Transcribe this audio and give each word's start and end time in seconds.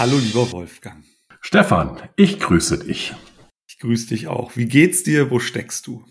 Hallo, 0.00 0.16
lieber 0.16 0.50
Wolfgang. 0.52 1.04
Stefan, 1.42 1.98
ich 2.16 2.40
grüße 2.40 2.78
dich. 2.78 3.14
Ich 3.68 3.78
grüße 3.80 4.08
dich 4.08 4.28
auch. 4.28 4.56
Wie 4.56 4.64
geht's 4.64 5.02
dir? 5.02 5.30
Wo 5.30 5.40
steckst 5.40 5.86
du? 5.86 6.06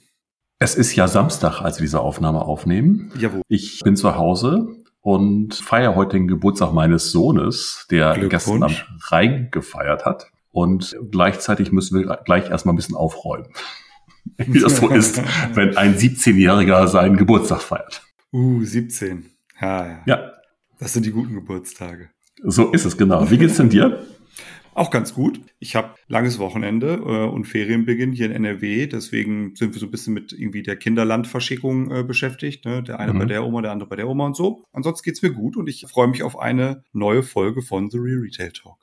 Es 0.59 0.75
ist 0.75 0.95
ja 0.95 1.07
Samstag, 1.07 1.61
als 1.61 1.79
wir 1.79 1.85
diese 1.85 1.99
Aufnahme 1.99 2.43
aufnehmen. 2.43 3.11
Jawohl. 3.17 3.41
Ich 3.47 3.79
bin 3.83 3.95
zu 3.95 4.15
Hause 4.15 4.67
und 5.01 5.55
feiere 5.55 5.95
heute 5.95 6.17
den 6.17 6.27
Geburtstag 6.27 6.71
meines 6.71 7.09
Sohnes, 7.09 7.87
der 7.89 8.15
gestern 8.29 8.61
am 8.61 8.75
Rhein 9.07 9.47
gefeiert 9.49 10.05
hat. 10.05 10.27
Und 10.51 10.95
gleichzeitig 11.09 11.71
müssen 11.71 11.97
wir 11.97 12.15
gleich 12.17 12.47
erstmal 12.47 12.73
ein 12.73 12.75
bisschen 12.75 12.95
aufräumen. 12.95 13.47
Wie 14.37 14.59
das 14.59 14.77
so 14.77 14.89
ist, 14.89 15.19
wenn 15.55 15.75
ein 15.77 15.97
17-Jähriger 15.97 16.85
seinen 16.85 17.17
Geburtstag 17.17 17.63
feiert. 17.63 18.03
Uh, 18.31 18.63
17. 18.63 19.31
Ja, 19.59 19.87
ja. 19.87 20.03
ja. 20.05 20.31
Das 20.77 20.93
sind 20.93 21.07
die 21.07 21.11
guten 21.11 21.33
Geburtstage. 21.33 22.11
So 22.43 22.71
ist 22.71 22.85
es 22.85 22.97
genau. 22.97 23.29
Wie 23.29 23.37
geht's 23.37 23.57
denn 23.57 23.69
dir? 23.69 24.05
Auch 24.73 24.91
ganz 24.91 25.13
gut. 25.13 25.41
Ich 25.59 25.75
habe 25.75 25.95
langes 26.07 26.39
Wochenende 26.39 26.93
äh, 26.93 27.27
und 27.27 27.45
Ferienbeginn 27.45 28.13
hier 28.13 28.27
in 28.27 28.31
NRW. 28.31 28.87
Deswegen 28.87 29.55
sind 29.55 29.73
wir 29.73 29.79
so 29.79 29.87
ein 29.87 29.91
bisschen 29.91 30.13
mit 30.13 30.31
irgendwie 30.31 30.63
der 30.63 30.77
Kinderlandverschickung 30.77 31.91
äh, 31.91 32.03
beschäftigt. 32.03 32.65
Ne? 32.65 32.83
Der 32.83 32.99
eine 32.99 33.13
mhm. 33.13 33.19
bei 33.19 33.25
der 33.25 33.43
Oma, 33.43 33.61
der 33.61 33.71
andere 33.71 33.89
bei 33.89 33.97
der 33.97 34.07
Oma 34.07 34.27
und 34.27 34.37
so. 34.37 34.63
Ansonsten 34.71 35.03
geht's 35.03 35.21
mir 35.21 35.31
gut 35.31 35.57
und 35.57 35.67
ich 35.67 35.85
freue 35.89 36.07
mich 36.07 36.23
auf 36.23 36.39
eine 36.39 36.83
neue 36.93 37.23
Folge 37.23 37.61
von 37.61 37.89
The 37.89 37.97
Real 37.97 38.19
Retail 38.19 38.51
Talk. 38.51 38.77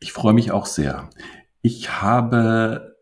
Ich 0.00 0.12
freue 0.12 0.32
mich 0.32 0.52
auch 0.52 0.66
sehr. 0.66 1.10
Ich 1.60 2.00
habe 2.00 2.96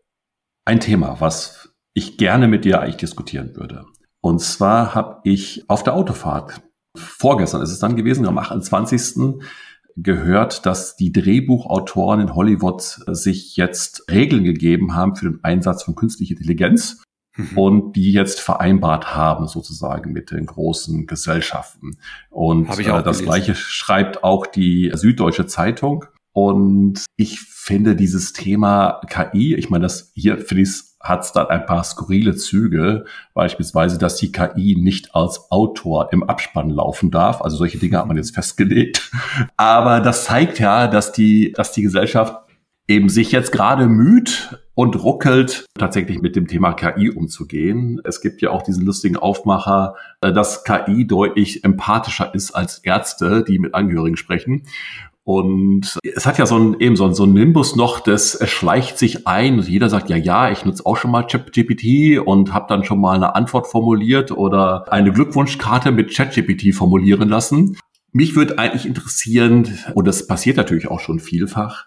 ein 0.65 0.79
Thema, 0.79 1.21
was 1.21 1.73
ich 1.93 2.17
gerne 2.17 2.47
mit 2.47 2.65
dir 2.65 2.81
eigentlich 2.81 2.97
diskutieren 2.97 3.55
würde. 3.55 3.85
Und 4.19 4.39
zwar 4.39 4.93
habe 4.93 5.21
ich 5.23 5.69
auf 5.69 5.83
der 5.83 5.93
Autofahrt, 5.93 6.61
vorgestern 6.95 7.61
ist 7.61 7.71
es 7.71 7.79
dann 7.79 7.95
gewesen, 7.95 8.27
am 8.27 8.37
28 8.37 9.01
gehört, 10.03 10.65
dass 10.65 10.95
die 10.95 11.11
Drehbuchautoren 11.11 12.21
in 12.21 12.35
Hollywood 12.35 12.81
sich 12.81 13.55
jetzt 13.55 14.05
Regeln 14.09 14.43
gegeben 14.43 14.95
haben 14.95 15.15
für 15.15 15.29
den 15.29 15.43
Einsatz 15.43 15.83
von 15.83 15.95
künstlicher 15.95 16.31
Intelligenz 16.31 17.03
mhm. 17.35 17.57
und 17.57 17.95
die 17.95 18.11
jetzt 18.11 18.39
vereinbart 18.39 19.15
haben 19.15 19.47
sozusagen 19.47 20.11
mit 20.11 20.31
den 20.31 20.45
großen 20.45 21.07
Gesellschaften. 21.07 21.97
Und 22.29 22.67
äh, 22.69 22.83
das 22.83 23.03
gelesen. 23.03 23.25
gleiche 23.25 23.55
schreibt 23.55 24.23
auch 24.23 24.45
die 24.45 24.91
Süddeutsche 24.93 25.45
Zeitung. 25.45 26.05
Und 26.33 27.05
ich 27.17 27.41
finde 27.41 27.95
dieses 27.95 28.31
Thema 28.33 29.01
KI, 29.07 29.55
ich 29.55 29.69
meine, 29.69 29.83
das 29.83 30.11
hier 30.15 30.37
finde 30.37 30.63
ich 30.63 30.90
hat 31.03 31.23
es 31.23 31.31
dann 31.31 31.47
ein 31.47 31.65
paar 31.65 31.83
skurrile 31.83 32.35
Züge, 32.35 33.05
beispielsweise, 33.33 33.97
dass 33.97 34.17
die 34.17 34.31
KI 34.31 34.75
nicht 34.79 35.15
als 35.15 35.51
Autor 35.51 36.09
im 36.11 36.23
Abspann 36.23 36.69
laufen 36.69 37.11
darf. 37.11 37.41
Also 37.41 37.57
solche 37.57 37.77
Dinge 37.77 37.97
hat 37.97 38.07
man 38.07 38.17
jetzt 38.17 38.35
festgelegt. 38.35 39.11
Aber 39.57 39.99
das 39.99 40.25
zeigt 40.25 40.59
ja, 40.59 40.87
dass 40.87 41.11
die, 41.11 41.51
dass 41.53 41.71
die 41.71 41.83
Gesellschaft 41.83 42.35
eben 42.87 43.09
sich 43.09 43.31
jetzt 43.31 43.51
gerade 43.51 43.87
müht 43.87 44.57
und 44.73 45.01
ruckelt, 45.03 45.65
tatsächlich 45.77 46.21
mit 46.21 46.35
dem 46.35 46.47
Thema 46.47 46.73
KI 46.73 47.09
umzugehen. 47.09 48.01
Es 48.03 48.21
gibt 48.21 48.41
ja 48.41 48.49
auch 48.49 48.63
diesen 48.63 48.85
lustigen 48.85 49.15
Aufmacher, 49.15 49.95
äh, 50.21 50.33
dass 50.33 50.63
KI 50.63 51.05
deutlich 51.05 51.63
empathischer 51.63 52.33
ist 52.33 52.51
als 52.51 52.79
Ärzte, 52.79 53.43
die 53.47 53.59
mit 53.59 53.75
Angehörigen 53.75 54.17
sprechen. 54.17 54.63
Und 55.23 55.99
es 56.03 56.25
hat 56.25 56.39
ja 56.39 56.47
so 56.47 56.57
ein, 56.57 56.79
eben 56.79 56.95
so 56.95 57.05
ein, 57.05 57.13
so 57.13 57.25
ein 57.25 57.33
Nimbus 57.33 57.75
noch, 57.75 57.99
das 57.99 58.39
schleicht 58.49 58.97
sich 58.97 59.27
ein. 59.27 59.59
Und 59.59 59.67
jeder 59.67 59.89
sagt, 59.89 60.09
ja, 60.09 60.17
ja, 60.17 60.49
ich 60.49 60.65
nutze 60.65 60.85
auch 60.85 60.97
schon 60.97 61.11
mal 61.11 61.23
ChatGPT 61.23 62.19
und 62.19 62.53
habe 62.53 62.65
dann 62.67 62.83
schon 62.83 62.99
mal 62.99 63.15
eine 63.15 63.35
Antwort 63.35 63.67
formuliert 63.67 64.31
oder 64.31 64.91
eine 64.91 65.11
Glückwunschkarte 65.11 65.91
mit 65.91 66.13
ChatGPT 66.13 66.73
formulieren 66.73 67.29
lassen. 67.29 67.77
Mich 68.11 68.35
würde 68.35 68.57
eigentlich 68.57 68.85
interessieren, 68.85 69.77
und 69.93 70.05
das 70.07 70.25
passiert 70.27 70.57
natürlich 70.57 70.87
auch 70.87 70.99
schon 70.99 71.19
vielfach, 71.19 71.85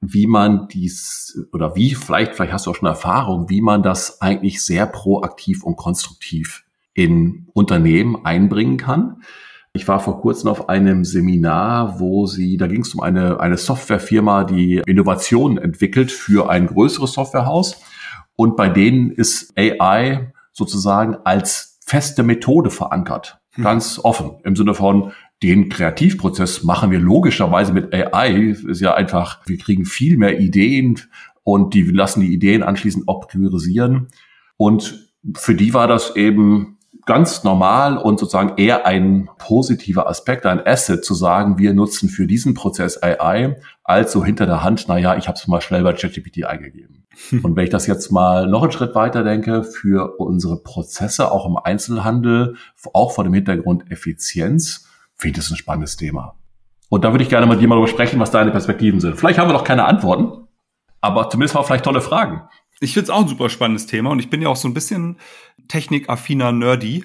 wie 0.00 0.26
man 0.26 0.66
dies 0.68 1.46
oder 1.52 1.76
wie, 1.76 1.94
vielleicht, 1.94 2.34
vielleicht 2.34 2.52
hast 2.52 2.66
du 2.66 2.70
auch 2.70 2.74
schon 2.74 2.88
Erfahrung, 2.88 3.48
wie 3.48 3.60
man 3.60 3.82
das 3.82 4.20
eigentlich 4.20 4.64
sehr 4.64 4.86
proaktiv 4.86 5.62
und 5.62 5.76
konstruktiv 5.76 6.64
in 6.94 7.46
Unternehmen 7.52 8.24
einbringen 8.24 8.78
kann. 8.78 9.22
Ich 9.74 9.88
war 9.88 10.00
vor 10.00 10.20
kurzem 10.20 10.50
auf 10.50 10.68
einem 10.68 11.04
Seminar, 11.04 11.98
wo 11.98 12.26
sie, 12.26 12.58
da 12.58 12.66
ging 12.66 12.82
es 12.82 12.94
um 12.94 13.00
eine, 13.00 13.40
eine 13.40 13.56
Softwarefirma, 13.56 14.44
die 14.44 14.82
Innovationen 14.86 15.56
entwickelt 15.56 16.12
für 16.12 16.50
ein 16.50 16.66
größeres 16.66 17.14
Softwarehaus. 17.14 17.80
Und 18.36 18.56
bei 18.56 18.68
denen 18.68 19.10
ist 19.10 19.56
AI 19.56 20.32
sozusagen 20.52 21.16
als 21.24 21.78
feste 21.86 22.22
Methode 22.22 22.70
verankert. 22.70 23.40
Hm. 23.52 23.64
Ganz 23.64 23.98
offen. 24.02 24.32
Im 24.44 24.56
Sinne 24.56 24.74
von, 24.74 25.12
den 25.42 25.70
Kreativprozess 25.70 26.62
machen 26.62 26.90
wir 26.90 27.00
logischerweise 27.00 27.72
mit 27.72 27.92
AI. 27.92 28.54
Ist 28.66 28.80
ja 28.80 28.94
einfach, 28.94 29.40
wir 29.46 29.58
kriegen 29.58 29.84
viel 29.84 30.16
mehr 30.16 30.38
Ideen 30.38 31.00
und 31.42 31.74
die 31.74 31.82
lassen 31.82 32.20
die 32.20 32.32
Ideen 32.32 32.62
anschließend 32.62 33.08
auch 33.08 33.26
priorisieren. 33.26 34.08
Und 34.56 35.10
für 35.34 35.54
die 35.54 35.74
war 35.74 35.88
das 35.88 36.14
eben 36.14 36.78
ganz 37.06 37.44
normal 37.44 37.98
und 37.98 38.20
sozusagen 38.20 38.56
eher 38.56 38.86
ein 38.86 39.28
positiver 39.38 40.08
Aspekt, 40.08 40.46
ein 40.46 40.64
Asset 40.64 41.04
zu 41.04 41.14
sagen, 41.14 41.58
wir 41.58 41.74
nutzen 41.74 42.08
für 42.08 42.26
diesen 42.26 42.54
Prozess 42.54 43.02
AI, 43.02 43.56
als 43.84 44.12
so 44.12 44.24
hinter 44.24 44.46
der 44.46 44.62
Hand, 44.62 44.88
naja, 44.88 45.16
ich 45.16 45.28
habe 45.28 45.36
es 45.36 45.46
mal 45.48 45.60
schnell 45.60 45.82
bei 45.82 45.92
ChatGPT 45.92 46.44
eingegeben. 46.44 47.06
und 47.42 47.56
wenn 47.56 47.64
ich 47.64 47.70
das 47.70 47.86
jetzt 47.86 48.10
mal 48.10 48.46
noch 48.46 48.62
einen 48.62 48.72
Schritt 48.72 48.94
weiter 48.94 49.22
denke, 49.24 49.64
für 49.64 50.18
unsere 50.18 50.62
Prozesse 50.62 51.30
auch 51.30 51.46
im 51.46 51.56
Einzelhandel, 51.56 52.56
auch 52.92 53.12
vor 53.12 53.24
dem 53.24 53.34
Hintergrund 53.34 53.90
Effizienz, 53.90 54.88
finde 55.14 55.38
ich 55.38 55.44
das 55.44 55.50
ein 55.50 55.56
spannendes 55.56 55.96
Thema. 55.96 56.36
Und 56.88 57.04
da 57.04 57.12
würde 57.12 57.24
ich 57.24 57.30
gerne 57.30 57.46
mit 57.46 57.60
dir 57.60 57.68
mal 57.68 57.76
darüber 57.76 57.88
sprechen, 57.88 58.20
was 58.20 58.30
deine 58.30 58.50
Perspektiven 58.50 59.00
sind. 59.00 59.16
Vielleicht 59.16 59.38
haben 59.38 59.48
wir 59.48 59.54
noch 59.54 59.64
keine 59.64 59.84
Antworten, 59.84 60.46
aber 61.00 61.28
zumindest 61.30 61.54
mal 61.54 61.62
vielleicht 61.62 61.84
tolle 61.84 62.00
Fragen. 62.00 62.42
Ich 62.82 62.94
finde 62.94 63.04
es 63.04 63.10
auch 63.10 63.22
ein 63.22 63.28
super 63.28 63.48
spannendes 63.48 63.86
Thema 63.86 64.10
und 64.10 64.18
ich 64.18 64.28
bin 64.28 64.42
ja 64.42 64.48
auch 64.48 64.56
so 64.56 64.66
ein 64.66 64.74
bisschen 64.74 65.18
technikaffiner 65.68 66.50
Nerdy. 66.50 67.04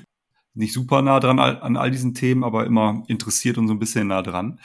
Nicht 0.55 0.73
super 0.73 1.03
nah 1.03 1.19
dran 1.19 1.39
an 1.39 1.77
all 1.77 1.91
diesen 1.91 2.15
Themen, 2.15 2.43
aber 2.43 2.65
immer 2.65 3.03
interessiert 3.07 3.59
und 3.59 3.67
so 3.67 3.73
ein 3.75 3.79
bisschen 3.79 4.07
nah 4.07 4.23
dran. 4.23 4.59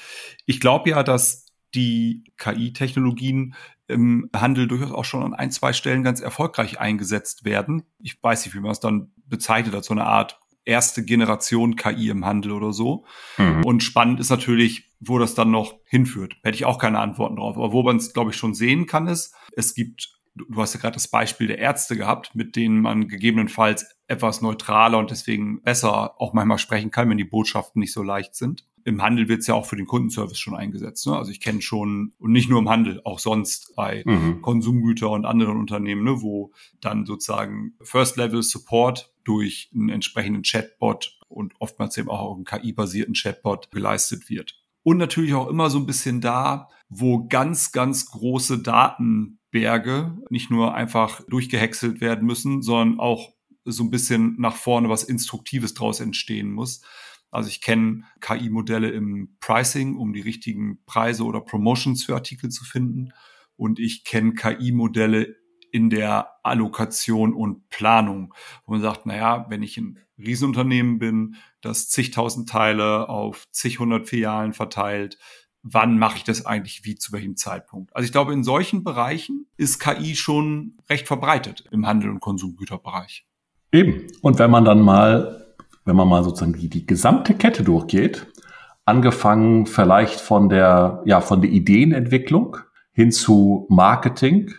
Ich 0.47 0.59
glaube 0.59 0.89
ja, 0.89 1.03
dass 1.03 1.47
die 1.75 2.25
KI-Technologien 2.39 3.55
im 3.89 4.31
Handel 4.35 4.69
durchaus 4.69 4.93
auch 4.93 5.05
schon 5.05 5.23
an 5.23 5.35
ein, 5.35 5.51
zwei 5.51 5.75
Stellen 5.75 6.03
ganz 6.03 6.21
erfolgreich 6.21 6.81
eingesetzt 6.81 7.45
werden. 7.45 7.83
Ich 7.99 8.23
weiß 8.23 8.47
nicht, 8.47 8.55
wie 8.55 8.61
man 8.61 8.71
es 8.71 8.81
dann 8.81 9.13
bezeichnet, 9.27 9.75
als 9.75 9.87
so 9.87 9.95
eine 9.95 10.07
Art 10.07 10.41
erste 10.65 11.05
Generation 11.05 11.77
KI 11.77 12.09
im 12.09 12.25
Handel 12.25 12.53
oder 12.53 12.73
so. 12.73 13.05
Mhm. 13.37 13.65
Und 13.65 13.83
spannend 13.83 14.19
ist 14.19 14.31
natürlich, 14.31 14.91
wo 14.99 15.19
das 15.19 15.35
dann 15.35 15.51
noch 15.51 15.75
hinführt. 15.85 16.37
Hätte 16.43 16.57
ich 16.57 16.65
auch 16.65 16.79
keine 16.79 17.01
Antworten 17.01 17.37
drauf. 17.37 17.57
Aber 17.57 17.73
wo 17.73 17.83
man 17.83 17.97
es, 17.97 18.15
glaube 18.15 18.31
ich, 18.31 18.37
schon 18.37 18.55
sehen 18.55 18.87
kann, 18.87 19.09
ist, 19.09 19.35
es 19.57 19.75
gibt 19.75 20.22
du 20.35 20.57
hast 20.57 20.75
ja 20.75 20.81
gerade 20.81 20.95
das 20.95 21.09
Beispiel 21.09 21.47
der 21.47 21.59
Ärzte 21.59 21.97
gehabt, 21.97 22.35
mit 22.35 22.57
denen 22.57 22.81
man 22.81 23.09
gegebenenfalls 23.09 23.87
etwas 24.09 24.43
neutraler 24.43 24.99
und 24.99 25.11
deswegen 25.11 25.63
besser 25.63 26.21
auch 26.21 26.33
manchmal 26.33 26.59
sprechen 26.59 26.91
kann, 26.91 27.09
wenn 27.11 27.17
die 27.17 27.25
Botschaften 27.25 27.81
nicht 27.81 27.93
so 27.93 28.03
leicht 28.03 28.35
sind. 28.35 28.67
Im 28.85 29.01
Handel 29.01 29.29
wird 29.29 29.41
es 29.41 29.47
ja 29.47 29.55
auch 29.55 29.67
für 29.67 29.77
den 29.77 29.87
Kundenservice 29.87 30.39
schon 30.39 30.57
eingesetzt. 30.57 31.07
Ne? 31.07 31.17
Also 31.17 31.31
ich 31.31 31.41
kenne 31.41 31.63
schon, 31.63 32.13
und 32.19 32.33
nicht 32.33 32.51
nur 32.51 32.59
im 32.59 32.69
Handel, 32.69 33.01
auch 33.05 33.21
sonst 33.21 33.75
bei 33.77 34.03
mhm. 34.05 34.43
Konsumgüter 34.43 35.11
und 35.11 35.25
anderen 35.25 35.57
Unternehmen, 35.57 36.03
ne, 36.03 36.21
wo 36.21 36.53
dann 36.81 37.07
sozusagen 37.07 37.75
First-Level-Support 37.83 39.13
durch 39.25 39.71
einen 39.73 39.89
entsprechenden 39.89 40.43
Chatbot 40.43 41.21
und 41.29 41.55
oftmals 41.61 41.97
eben 41.97 42.11
auch 42.11 42.35
einen 42.35 42.45
KI-basierten 42.45 43.15
Chatbot 43.15 43.71
geleistet 43.71 44.29
wird. 44.29 44.59
Und 44.83 44.97
natürlich 44.97 45.35
auch 45.35 45.49
immer 45.49 45.71
so 45.71 45.79
ein 45.79 45.87
bisschen 45.87 46.21
da, 46.21 46.69
wo 46.89 47.27
ganz, 47.29 47.71
ganz 47.71 48.11
große 48.11 48.63
Daten 48.63 49.39
Berge 49.53 50.19
nicht 50.31 50.51
nur 50.51 50.75
einfach 50.75 51.21
durchgehäckselt 51.29 52.01
werden 52.01 52.27
müssen, 52.27 52.63
sondern 52.63 52.99
auch 52.99 53.33
so 53.65 53.85
ein 53.85 53.91
bisschen 53.91 54.35
nach 54.39 54.57
vorne 54.57 54.89
was 54.89 55.05
Instruktives 55.05 55.75
draus 55.75 56.01
entstehen 56.01 56.51
muss. 56.51 56.83
Also 57.31 57.49
ich 57.49 57.61
kenne 57.61 58.03
KI-Modelle 58.21 58.91
im 58.91 59.37
Pricing, 59.39 59.97
um 59.97 60.13
die 60.13 60.21
richtigen 60.21 60.85
Preise 60.85 61.25
oder 61.25 61.41
Promotions 61.41 62.05
für 62.05 62.15
Artikel 62.15 62.51
zu 62.51 62.65
finden. 62.65 63.13
Und 63.57 63.79
ich 63.79 64.05
kenne 64.05 64.35
KI-Modelle 64.35 65.37
in 65.71 65.89
der 65.89 66.29
Allokation 66.43 67.33
und 67.33 67.69
Planung, 67.71 68.35
wo 68.67 68.73
man 68.73 68.83
sagt, 68.83 69.07
naja, 69.07 69.47
wenn 69.49 69.63
ich 69.63 69.79
ein 69.79 69.99
Riesenunternehmen 70.19 70.99
bin, 70.99 71.37
das 71.63 71.89
zigtausend 71.89 72.49
Teile 72.49 73.09
auf 73.09 73.49
zig 73.51 73.79
hundert 73.79 74.09
Filialen 74.09 74.53
verteilt, 74.53 75.19
wann 75.63 75.99
mache 75.99 76.17
ich 76.17 76.25
das 76.25 76.45
eigentlich 76.45 76.85
wie 76.85 76.97
zu 76.97 77.13
welchem 77.13 77.37
Zeitpunkt. 77.37 77.95
Also 77.95 78.05
ich 78.05 78.13
glaube, 78.13 78.33
in 78.33 78.45
solchen 78.45 78.85
Bereichen 78.85 79.47
ist 79.57 79.79
KI 79.79 80.17
schon 80.17 80.75
recht 80.91 81.07
verbreitet 81.07 81.65
im 81.71 81.87
Handel- 81.87 82.11
und 82.11 82.21
Konsumgüterbereich. 82.21 83.27
Eben. 83.71 84.07
Und 84.21 84.39
wenn 84.39 84.51
man 84.51 84.65
dann 84.65 84.81
mal, 84.81 85.55
wenn 85.85 85.97
man 85.97 86.09
mal 86.09 86.25
sozusagen 86.25 86.55
die, 86.55 86.69
die 86.69 86.87
gesamte 86.87 87.35
Kette 87.35 87.63
durchgeht, 87.63 88.27
angefangen 88.85 89.67
vielleicht 89.67 90.21
von 90.21 90.49
der, 90.49 91.03
ja, 91.07 91.21
von 91.21 91.41
der 91.41 91.51
Ideenentwicklung 91.51 92.57
hin 92.93 93.13
zu 93.13 93.67
Marketing, 93.71 94.53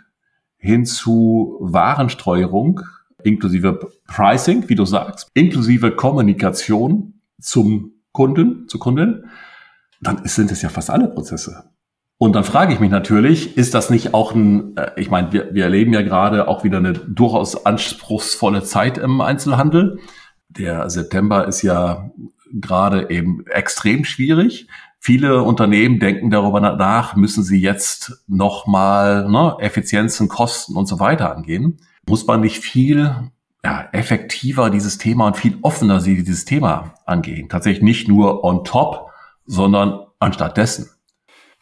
hin 0.58 0.86
zu 0.86 1.58
Warensteuerung, 1.60 2.82
inklusive 3.24 3.92
Pricing, 4.08 4.70
wie 4.70 4.76
du 4.76 4.86
sagst, 4.86 5.30
inklusive 5.34 5.92
Kommunikation 5.92 7.22
zum 7.40 7.92
Kunden, 8.14 8.68
zu 8.70 8.80
Kunden, 8.80 9.30
dann 10.04 10.26
sind 10.26 10.52
es 10.52 10.62
ja 10.62 10.70
fast 10.70 10.90
alle 10.90 11.08
Prozesse. 11.08 11.72
Und 12.18 12.36
dann 12.36 12.44
frage 12.44 12.74
ich 12.74 12.80
mich 12.80 12.92
natürlich, 12.92 13.58
ist 13.58 13.74
das 13.74 13.90
nicht 13.90 14.14
auch 14.14 14.34
ein, 14.34 14.78
äh, 14.78 14.92
ich 14.96 15.10
meine, 15.10 15.34
wir, 15.34 15.54
wir 15.54 15.66
erleben 15.66 15.94
ja 15.94 16.04
gerade 16.04 16.48
auch 16.48 16.64
wieder 16.64 16.78
eine 16.78 16.94
durchaus 16.94 17.66
anspruchsvolle 17.66 18.64
Zeit 18.64 18.98
im 18.98 19.20
Einzelhandel. 19.20 20.00
Der 20.48 20.90
September 20.90 21.48
ist 21.48 21.64
ja 21.64 22.12
gerade 22.54 23.10
eben 23.10 23.46
extrem 23.48 24.06
schwierig. 24.06 24.68
Viele 25.00 25.44
Unternehmen 25.44 26.00
denken 26.00 26.30
darüber 26.30 26.62
nach, 26.62 27.16
müssen 27.18 27.44
sie 27.44 27.60
jetzt 27.60 28.24
nochmal 28.28 29.30
ne, 29.30 29.58
Effizienzen, 29.60 30.30
Kosten 30.30 30.78
und 30.78 30.86
so 30.86 31.00
weiter 31.02 31.36
angehen. 31.36 31.82
Muss 32.08 32.26
man 32.26 32.40
nicht 32.40 32.64
viel 32.64 33.14
ja, 33.66 33.90
effektiver 33.92 34.70
dieses 34.70 34.98
Thema 34.98 35.28
und 35.28 35.36
viel 35.36 35.58
offener 35.62 36.00
sie 36.00 36.24
dieses 36.24 36.46
Thema 36.46 36.94
angehen? 37.06 37.50
Tatsächlich 37.50 37.84
nicht 37.84 38.08
nur 38.08 38.46
on 38.46 38.64
top, 38.64 39.10
sondern 39.46 40.06
anstatt 40.20 40.58
dessen. 40.58 40.90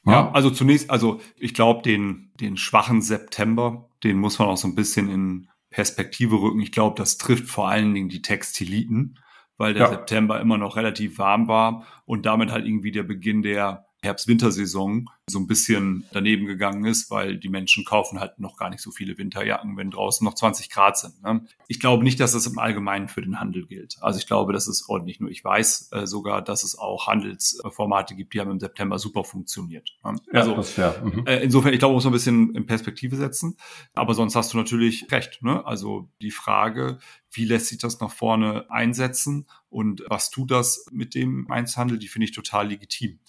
Ja, 0.06 0.12
ja 0.12 0.32
also 0.32 0.50
zunächst, 0.50 0.90
also 0.90 1.22
ich 1.38 1.54
glaube, 1.54 1.82
den, 1.82 2.32
den 2.40 2.58
schwachen 2.58 3.02
September, 3.02 3.90
den 4.04 4.18
muss 4.18 4.40
man 4.40 4.48
auch 4.48 4.58
so 4.58 4.68
ein 4.68 4.76
bisschen 4.76 5.10
in 5.10 5.50
Perspektive 5.70 6.42
rücken. 6.42 6.60
Ich 6.60 6.72
glaube, 6.72 6.98
das 6.98 7.18
trifft 7.18 7.48
vor 7.48 7.70
allen 7.70 7.94
Dingen 7.94 8.10
die 8.10 8.22
Textiliten 8.22 9.18
weil 9.62 9.76
der 9.76 9.84
ja. 9.84 9.90
September 9.90 10.42
immer 10.42 10.58
noch 10.58 10.76
relativ 10.76 11.20
warm 11.20 11.48
war 11.48 11.86
und 12.06 12.26
damit 12.26 12.52
halt 12.52 12.66
irgendwie 12.66 12.92
der 12.92 13.04
Beginn 13.04 13.44
der 13.44 13.86
Herbst-Wintersaison 14.04 15.10
so 15.28 15.40
ein 15.40 15.48
bisschen 15.48 16.06
daneben 16.12 16.46
gegangen 16.46 16.86
ist, 16.86 17.12
weil 17.12 17.38
die 17.38 17.50
Menschen 17.50 17.86
kaufen 17.86 18.20
halt 18.20 18.40
noch 18.40 18.58
gar 18.58 18.70
nicht 18.70 18.82
so 18.82 18.92
viele 18.92 19.18
Winterjacken, 19.18 19.78
wenn 19.78 19.92
draußen 19.92 20.26
noch 20.26 20.34
20 20.34 20.70
Grad 20.70 20.98
sind. 20.98 21.22
Ne? 21.24 21.46
Ich 21.68 21.80
glaube 21.80 22.04
nicht, 22.04 22.20
dass 22.20 22.34
das 22.34 22.48
im 22.48 22.58
Allgemeinen 22.58 23.08
für 23.08 23.22
den 23.22 23.40
Handel 23.40 23.66
gilt. 23.68 23.98
Also 24.02 24.20
ich 24.20 24.28
glaube, 24.28 24.54
das 24.54 24.68
ist 24.68 24.90
ordentlich. 24.90 25.20
Nur 25.20 25.30
ich 25.30 25.44
weiß 25.44 25.90
äh, 25.92 26.08
sogar, 26.08 26.42
dass 26.42 26.64
es 26.64 26.78
auch 26.78 27.08
Handelsformate 27.08 28.16
gibt, 28.16 28.34
die 28.34 28.40
haben 28.40 28.52
im 28.52 28.60
September 28.60 28.98
super 28.98 29.24
funktioniert. 29.24 29.96
Ne? 30.04 30.16
Also 30.34 30.64
ja. 30.78 30.96
Mhm. 31.04 31.26
Äh, 31.28 31.44
insofern, 31.44 31.74
ich 31.74 31.80
glaube, 31.80 31.94
muss 31.94 32.04
man 32.04 32.12
ein 32.12 32.16
bisschen 32.16 32.56
in 32.56 32.66
Perspektive 32.66 33.16
setzen. 33.16 33.56
Aber 33.94 34.16
sonst 34.16 34.36
hast 34.36 34.54
du 34.54 34.58
natürlich 34.58 35.12
recht. 35.12 35.44
Ne? 35.44 35.66
Also 35.66 36.10
die 36.22 36.32
Frage, 36.32 37.00
wie 37.32 37.46
lässt 37.46 37.68
sich 37.68 37.78
das 37.78 38.00
nach 38.00 38.12
vorne 38.12 38.70
einsetzen 38.70 39.48
und 39.70 40.04
was 40.08 40.30
tut 40.30 40.52
das 40.52 40.86
mit 40.92 41.16
dem 41.16 41.50
Einzelhandel, 41.50 41.98
die 41.98 42.10
finde 42.10 42.26
ich 42.26 42.32
total 42.32 42.68
legitim. 42.68 43.20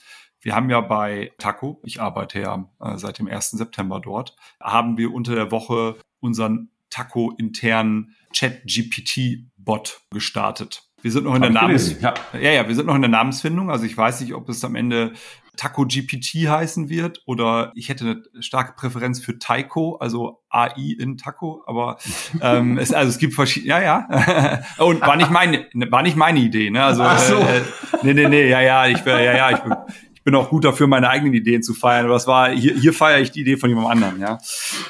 Wir 0.43 0.57
haben 0.57 0.69
ja 0.69 0.81
bei 0.81 1.33
Taco, 1.39 1.81
ich 1.85 2.01
arbeite 2.01 2.41
ja 2.41 2.69
äh, 2.81 2.99
seit 2.99 3.21
dem 3.21 3.29
1. 3.29 3.53
September 3.53 4.01
dort, 4.01 4.37
haben 4.61 4.99
wir 4.99 5.15
unter 5.15 5.35
der 5.37 5.53
Woche 5.53 5.97
unseren 6.21 6.71
Taco-internen 6.91 8.15
Chat-GPT-Bot 8.33 10.01
gestartet. 10.11 10.83
Wir 11.01 11.11
sind 11.11 11.25
noch 11.25 11.35
in 11.35 11.43
Hab 11.43 11.53
der 11.53 11.63
Namens 11.63 12.01
ja. 12.01 12.15
ja, 12.35 12.51
ja, 12.51 12.69
wir 12.69 12.75
sind 12.75 12.87
noch 12.87 12.95
in 12.95 13.03
der 13.03 13.11
Namensfindung. 13.11 13.71
Also 13.71 13.85
ich 13.85 13.97
weiß 13.97 14.21
nicht, 14.21 14.35
ob 14.35 14.49
es 14.49 14.65
am 14.65 14.75
Ende 14.75 15.13
Taco 15.57 15.85
GPT 15.85 16.49
heißen 16.49 16.89
wird 16.89 17.23
oder 17.27 17.73
ich 17.75 17.89
hätte 17.89 18.23
eine 18.33 18.43
starke 18.43 18.73
Präferenz 18.73 19.21
für 19.21 19.39
Taiko, 19.39 19.97
also 19.97 20.43
AI 20.49 20.97
in 20.99 21.19
Taco, 21.19 21.63
aber 21.67 21.99
ähm, 22.41 22.79
es, 22.79 22.93
also 22.93 23.11
es 23.11 23.19
gibt 23.19 23.35
verschiedene, 23.35 23.71
ja, 23.71 23.81
ja. 23.81 24.63
Und 24.79 25.01
war 25.03 25.17
nicht 25.17 25.31
meine, 25.31 25.67
war 25.91 26.03
nicht 26.03 26.17
meine 26.17 26.41
Idee, 26.41 26.71
ne? 26.71 26.83
Also 26.83 27.03
Ach 27.03 27.19
so. 27.19 27.37
äh, 27.37 27.63
nee, 28.03 28.15
nee, 28.15 28.29
nee, 28.29 28.49
ja, 28.49 28.61
ja, 28.61 28.87
ich 28.87 29.05
ja, 29.05 29.21
ja, 29.21 29.51
ich 29.51 29.59
bin, 29.59 29.75
ich 30.23 30.25
bin 30.25 30.37
auch 30.37 30.51
gut 30.51 30.65
dafür, 30.65 30.87
meine 30.87 31.11
eigenen 31.11 31.35
Ideen 31.35 31.65
zu 31.65 31.75
feiern. 31.75 32.05
Aber 32.05 32.15
es 32.15 32.29
war, 32.29 32.49
hier, 32.55 32.75
hier 32.75 32.93
feiere 32.93 33.21
ich 33.21 33.33
die 33.33 33.41
Idee 33.41 33.57
von 33.57 33.69
jemand 33.69 33.89
anderem, 33.89 34.21
ja. 34.21 34.39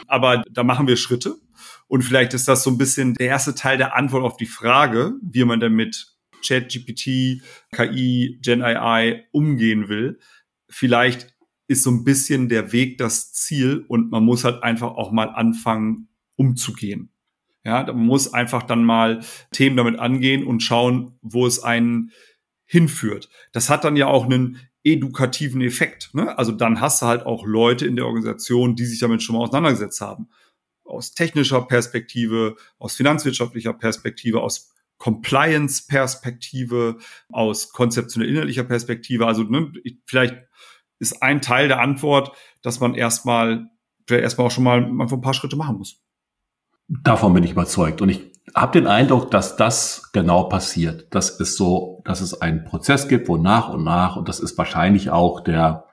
Aber 0.07 0.43
da 0.51 0.63
machen 0.63 0.87
wir 0.87 0.97
Schritte. 0.97 1.37
Und 1.89 2.03
vielleicht 2.03 2.35
ist 2.35 2.49
das 2.49 2.63
so 2.63 2.69
ein 2.69 2.77
bisschen 2.77 3.15
der 3.15 3.29
erste 3.29 3.55
Teil 3.55 3.79
der 3.79 3.97
Antwort 3.97 4.25
auf 4.25 4.37
die 4.37 4.45
Frage, 4.45 5.15
wie 5.23 5.47
man 5.47 5.59
denn 5.59 5.73
mit 5.73 6.13
ChatGPT, 6.47 7.41
KI, 7.75 8.41
Gen 8.43 8.61
AI 8.61 9.25
umgehen 9.33 9.89
will. 9.89 10.19
Vielleicht 10.69 11.35
ist 11.67 11.83
so 11.83 11.91
ein 11.91 12.05
bisschen 12.05 12.51
der 12.51 12.73
Weg 12.73 12.99
das 12.99 13.33
Ziel 13.33 13.87
und 13.89 14.11
man 14.11 14.25
muss 14.25 14.45
halt 14.45 14.63
einfach 14.63 14.89
auch 14.89 15.13
mal 15.13 15.31
anfangen, 15.31 16.09
umzugehen. 16.37 17.11
Ja, 17.65 17.85
man 17.85 18.05
muss 18.05 18.35
einfach 18.35 18.65
dann 18.65 18.85
mal 18.85 19.21
Themen 19.51 19.79
damit 19.79 19.99
angehen 19.99 20.45
und 20.45 20.63
schauen, 20.63 21.17
wo 21.23 21.47
es 21.47 21.63
einen 21.63 22.11
hinführt. 22.67 23.31
Das 23.53 23.71
hat 23.71 23.85
dann 23.85 23.97
ja 23.97 24.09
auch 24.09 24.27
einen 24.27 24.59
edukativen 24.85 25.61
Effekt. 25.61 26.11
Ne? 26.13 26.37
Also 26.39 26.53
dann 26.53 26.81
hast 26.81 27.03
du 27.03 27.07
halt 27.07 27.25
auch 27.25 27.47
Leute 27.47 27.87
in 27.87 27.97
der 27.97 28.07
Organisation, 28.07 28.77
die 28.77 28.85
sich 28.85 29.01
damit 29.01 29.23
schon 29.23 29.37
mal 29.37 29.43
auseinandergesetzt 29.43 30.01
haben. 30.01 30.29
Aus 30.85 31.15
technischer 31.15 31.63
Perspektive, 31.63 32.57
aus 32.79 32.97
finanzwirtschaftlicher 32.97 33.73
Perspektive, 33.73 34.41
aus 34.41 34.75
Compliance-Perspektive, 34.99 36.99
aus 37.29 37.73
konzeptionell 37.73 38.29
inhaltlicher 38.29 38.65
Perspektive. 38.65 39.27
Also 39.27 39.45
ne, 39.45 39.73
vielleicht 40.07 40.37
ist 40.99 41.23
ein 41.23 41.41
Teil 41.41 41.69
der 41.69 41.81
Antwort, 41.81 42.37
dass 42.63 42.81
man 42.81 42.95
erstmal 42.95 43.69
erstmal 44.09 44.47
auch 44.47 44.51
schon 44.51 44.65
mal 44.65 44.83
ein 44.83 45.21
paar 45.21 45.35
Schritte 45.35 45.57
machen 45.57 45.79
muss. 45.79 46.02
Davon 47.03 47.35
bin 47.35 47.45
ich 47.45 47.53
überzeugt. 47.53 48.03
Und 48.03 48.11
ich 48.11 48.33
habe 48.55 48.79
den 48.79 48.87
Eindruck, 48.87 49.31
dass 49.31 49.57
das 49.57 50.11
genau 50.13 50.45
passiert. 50.45 51.07
Das 51.11 51.31
ist 51.31 51.57
so, 51.57 52.03
dass 52.05 52.21
es 52.21 52.41
einen 52.43 52.65
Prozess 52.65 53.09
gibt, 53.09 53.29
wo 53.29 53.37
nach 53.37 53.71
und 53.71 53.85
nach, 53.85 54.17
und 54.17 54.29
das 54.29 54.41
ist 54.41 54.59
wahrscheinlich 54.59 55.11
auch 55.11 55.41
der 55.41 55.87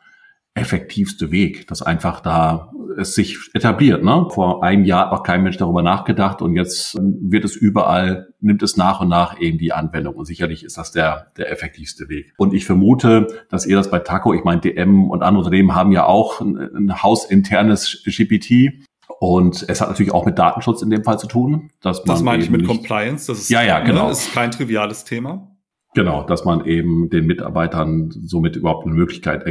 effektivste 0.56 1.31
Weg, 1.31 1.68
dass 1.68 1.81
einfach 1.81 2.19
da 2.19 2.72
es 2.98 3.16
sich 3.16 3.38
etabliert. 3.54 4.04
Ne? 4.04 4.28
Vor 4.30 4.63
einem 4.63 4.84
Jahr 4.84 5.06
hat 5.06 5.12
auch 5.13 5.24
kein 5.24 5.44
Mensch 5.44 5.57
darüber 5.57 5.81
nachgedacht 5.81 6.42
und 6.42 6.56
jetzt 6.56 6.98
wird 7.00 7.45
es 7.45 7.56
überall, 7.56 8.34
nimmt 8.42 8.62
es 8.62 8.75
nach 8.75 9.00
und 9.00 9.07
nach 9.07 9.40
eben 9.40 9.57
die 9.57 9.72
Anwendung. 9.72 10.16
Und 10.16 10.25
sicherlich 10.25 10.63
ist 10.63 10.78
das 10.78 10.92
der, 10.92 11.31
der 11.38 11.52
effektivste 11.52 12.10
Weg. 12.10 12.34
Und 12.38 12.54
ich 12.54 12.66
vermute, 12.66 13.28
dass 13.50 13.66
ihr 13.66 13.78
das 13.78 13.90
bei 13.90 14.00
Taco, 14.00 14.34
ich 14.34 14.44
meine, 14.44 14.60
DM 14.60 15.10
und 15.10 15.24
andere 15.24 15.45
Unternehmen 15.45 15.75
haben 15.75 15.92
ja 15.94 16.06
auch 16.06 16.42
ein, 16.42 16.57
ein 16.57 17.04
hausinternes 17.04 18.04
GPT. 18.04 18.86
Und 19.19 19.66
es 19.68 19.81
hat 19.81 19.89
natürlich 19.89 20.13
auch 20.13 20.25
mit 20.25 20.39
Datenschutz 20.39 20.81
in 20.81 20.89
dem 20.89 21.04
Fall 21.04 21.19
zu 21.19 21.27
tun. 21.27 21.71
Dass 21.81 22.06
man 22.06 22.16
das 22.16 22.24
meine 22.24 22.44
ich 22.44 22.50
mit 22.50 22.66
Compliance. 22.66 23.27
Das 23.27 23.39
ist, 23.39 23.50
ja, 23.50 23.62
ja, 23.62 23.80
genau. 23.81 24.06
Ne, 24.06 24.12
ist 24.12 24.33
kein 24.33 24.51
triviales 24.51 25.04
Thema. 25.04 25.56
Genau, 25.94 26.24
dass 26.24 26.45
man 26.45 26.66
eben 26.66 27.10
den 27.10 27.25
Mitarbeitern 27.25 28.12
somit 28.12 28.56
überhaupt 28.56 28.86
eine 28.86 28.95
Möglichkeit 28.95 29.44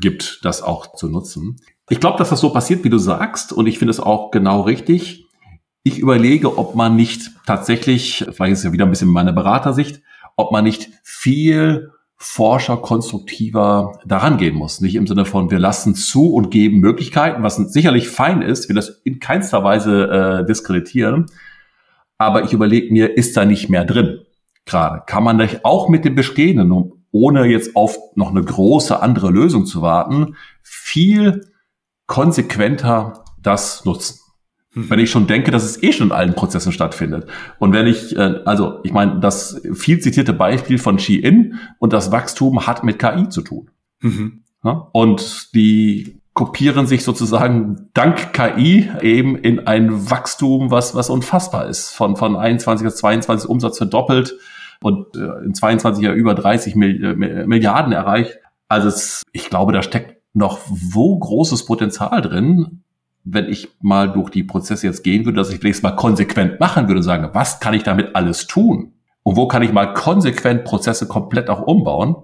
gibt, 0.00 0.40
das 0.42 0.62
auch 0.62 0.94
zu 0.94 1.08
nutzen. 1.08 1.60
Ich 1.88 2.00
glaube, 2.00 2.18
dass 2.18 2.30
das 2.30 2.40
so 2.40 2.50
passiert, 2.50 2.82
wie 2.82 2.90
du 2.90 2.98
sagst, 2.98 3.52
und 3.52 3.66
ich 3.66 3.78
finde 3.78 3.90
es 3.90 4.00
auch 4.00 4.30
genau 4.30 4.62
richtig. 4.62 5.26
Ich 5.84 5.98
überlege, 5.98 6.58
ob 6.58 6.74
man 6.74 6.96
nicht 6.96 7.30
tatsächlich, 7.46 8.24
vielleicht 8.32 8.52
ist 8.52 8.58
es 8.60 8.64
ja 8.64 8.72
wieder 8.72 8.86
ein 8.86 8.90
bisschen 8.90 9.10
meine 9.10 9.32
Beratersicht, 9.32 10.02
ob 10.36 10.50
man 10.50 10.64
nicht 10.64 10.90
viel 11.04 11.90
Forscher 12.24 12.76
konstruktiver 12.76 13.98
daran 14.06 14.38
gehen 14.38 14.54
muss. 14.54 14.80
Nicht 14.80 14.94
im 14.94 15.08
Sinne 15.08 15.24
von, 15.24 15.50
wir 15.50 15.58
lassen 15.58 15.96
zu 15.96 16.32
und 16.32 16.52
geben 16.52 16.78
Möglichkeiten, 16.78 17.42
was 17.42 17.56
sicherlich 17.56 18.08
fein 18.08 18.42
ist, 18.42 18.68
wir 18.68 18.76
das 18.76 19.00
in 19.02 19.18
keinster 19.18 19.64
Weise 19.64 20.08
äh, 20.08 20.46
diskreditieren. 20.46 21.26
Aber 22.18 22.44
ich 22.44 22.52
überlege 22.52 22.92
mir, 22.92 23.16
ist 23.16 23.36
da 23.36 23.44
nicht 23.44 23.68
mehr 23.70 23.84
drin? 23.84 24.20
Gerade. 24.66 25.02
Kann 25.04 25.24
man 25.24 25.38
nicht 25.38 25.64
auch 25.64 25.88
mit 25.88 26.04
dem 26.04 26.14
Bestehenden, 26.14 26.92
ohne 27.10 27.46
jetzt 27.46 27.74
auf 27.74 27.98
noch 28.14 28.30
eine 28.30 28.44
große 28.44 29.02
andere 29.02 29.30
Lösung 29.30 29.66
zu 29.66 29.82
warten, 29.82 30.36
viel 30.62 31.50
konsequenter 32.06 33.24
das 33.42 33.84
nutzen? 33.84 34.21
Mhm. 34.74 34.90
Wenn 34.90 34.98
ich 34.98 35.10
schon 35.10 35.26
denke, 35.26 35.50
dass 35.50 35.64
es 35.64 35.82
eh 35.82 35.92
schon 35.92 36.08
in 36.08 36.12
allen 36.12 36.34
Prozessen 36.34 36.72
stattfindet. 36.72 37.26
Und 37.58 37.72
wenn 37.72 37.86
ich, 37.86 38.16
äh, 38.16 38.40
also 38.44 38.80
ich 38.84 38.92
meine, 38.92 39.20
das 39.20 39.60
viel 39.74 40.00
zitierte 40.00 40.32
Beispiel 40.32 40.78
von 40.78 40.98
Shein 40.98 41.58
und 41.78 41.92
das 41.92 42.10
Wachstum 42.10 42.66
hat 42.66 42.84
mit 42.84 42.98
KI 42.98 43.28
zu 43.28 43.42
tun. 43.42 43.70
Mhm. 44.00 44.42
Ja? 44.64 44.88
Und 44.92 45.54
die 45.54 46.22
kopieren 46.34 46.86
sich 46.86 47.04
sozusagen 47.04 47.90
dank 47.92 48.32
KI 48.32 48.88
eben 49.02 49.36
in 49.36 49.66
ein 49.66 50.10
Wachstum, 50.10 50.70
was, 50.70 50.94
was 50.94 51.10
unfassbar 51.10 51.66
ist. 51.68 51.90
Von, 51.90 52.16
von 52.16 52.36
21 52.36 52.86
auf 52.86 52.94
22 52.94 53.50
Umsatz 53.50 53.76
verdoppelt 53.76 54.34
und 54.80 55.14
äh, 55.16 55.44
in 55.44 55.54
22 55.54 56.02
ja 56.02 56.12
über 56.12 56.34
30 56.34 56.74
Milliarden 56.74 57.92
erreicht. 57.92 58.38
Also 58.68 58.88
es, 58.88 59.22
ich 59.32 59.50
glaube, 59.50 59.72
da 59.72 59.82
steckt 59.82 60.22
noch 60.32 60.60
wo 60.66 61.18
großes 61.18 61.66
Potenzial 61.66 62.22
drin, 62.22 62.82
wenn 63.24 63.48
ich 63.48 63.68
mal 63.80 64.12
durch 64.12 64.30
die 64.30 64.42
Prozesse 64.42 64.86
jetzt 64.86 65.04
gehen 65.04 65.24
würde, 65.24 65.36
dass 65.36 65.50
ich 65.50 65.60
vielleicht 65.60 65.82
mal 65.82 65.92
konsequent 65.92 66.58
machen 66.60 66.88
würde 66.88 66.98
und 66.98 67.04
sagen, 67.04 67.30
was 67.32 67.60
kann 67.60 67.74
ich 67.74 67.82
damit 67.82 68.16
alles 68.16 68.46
tun? 68.46 68.92
Und 69.22 69.36
wo 69.36 69.46
kann 69.46 69.62
ich 69.62 69.72
mal 69.72 69.94
konsequent 69.94 70.64
Prozesse 70.64 71.06
komplett 71.06 71.48
auch 71.48 71.62
umbauen 71.62 72.16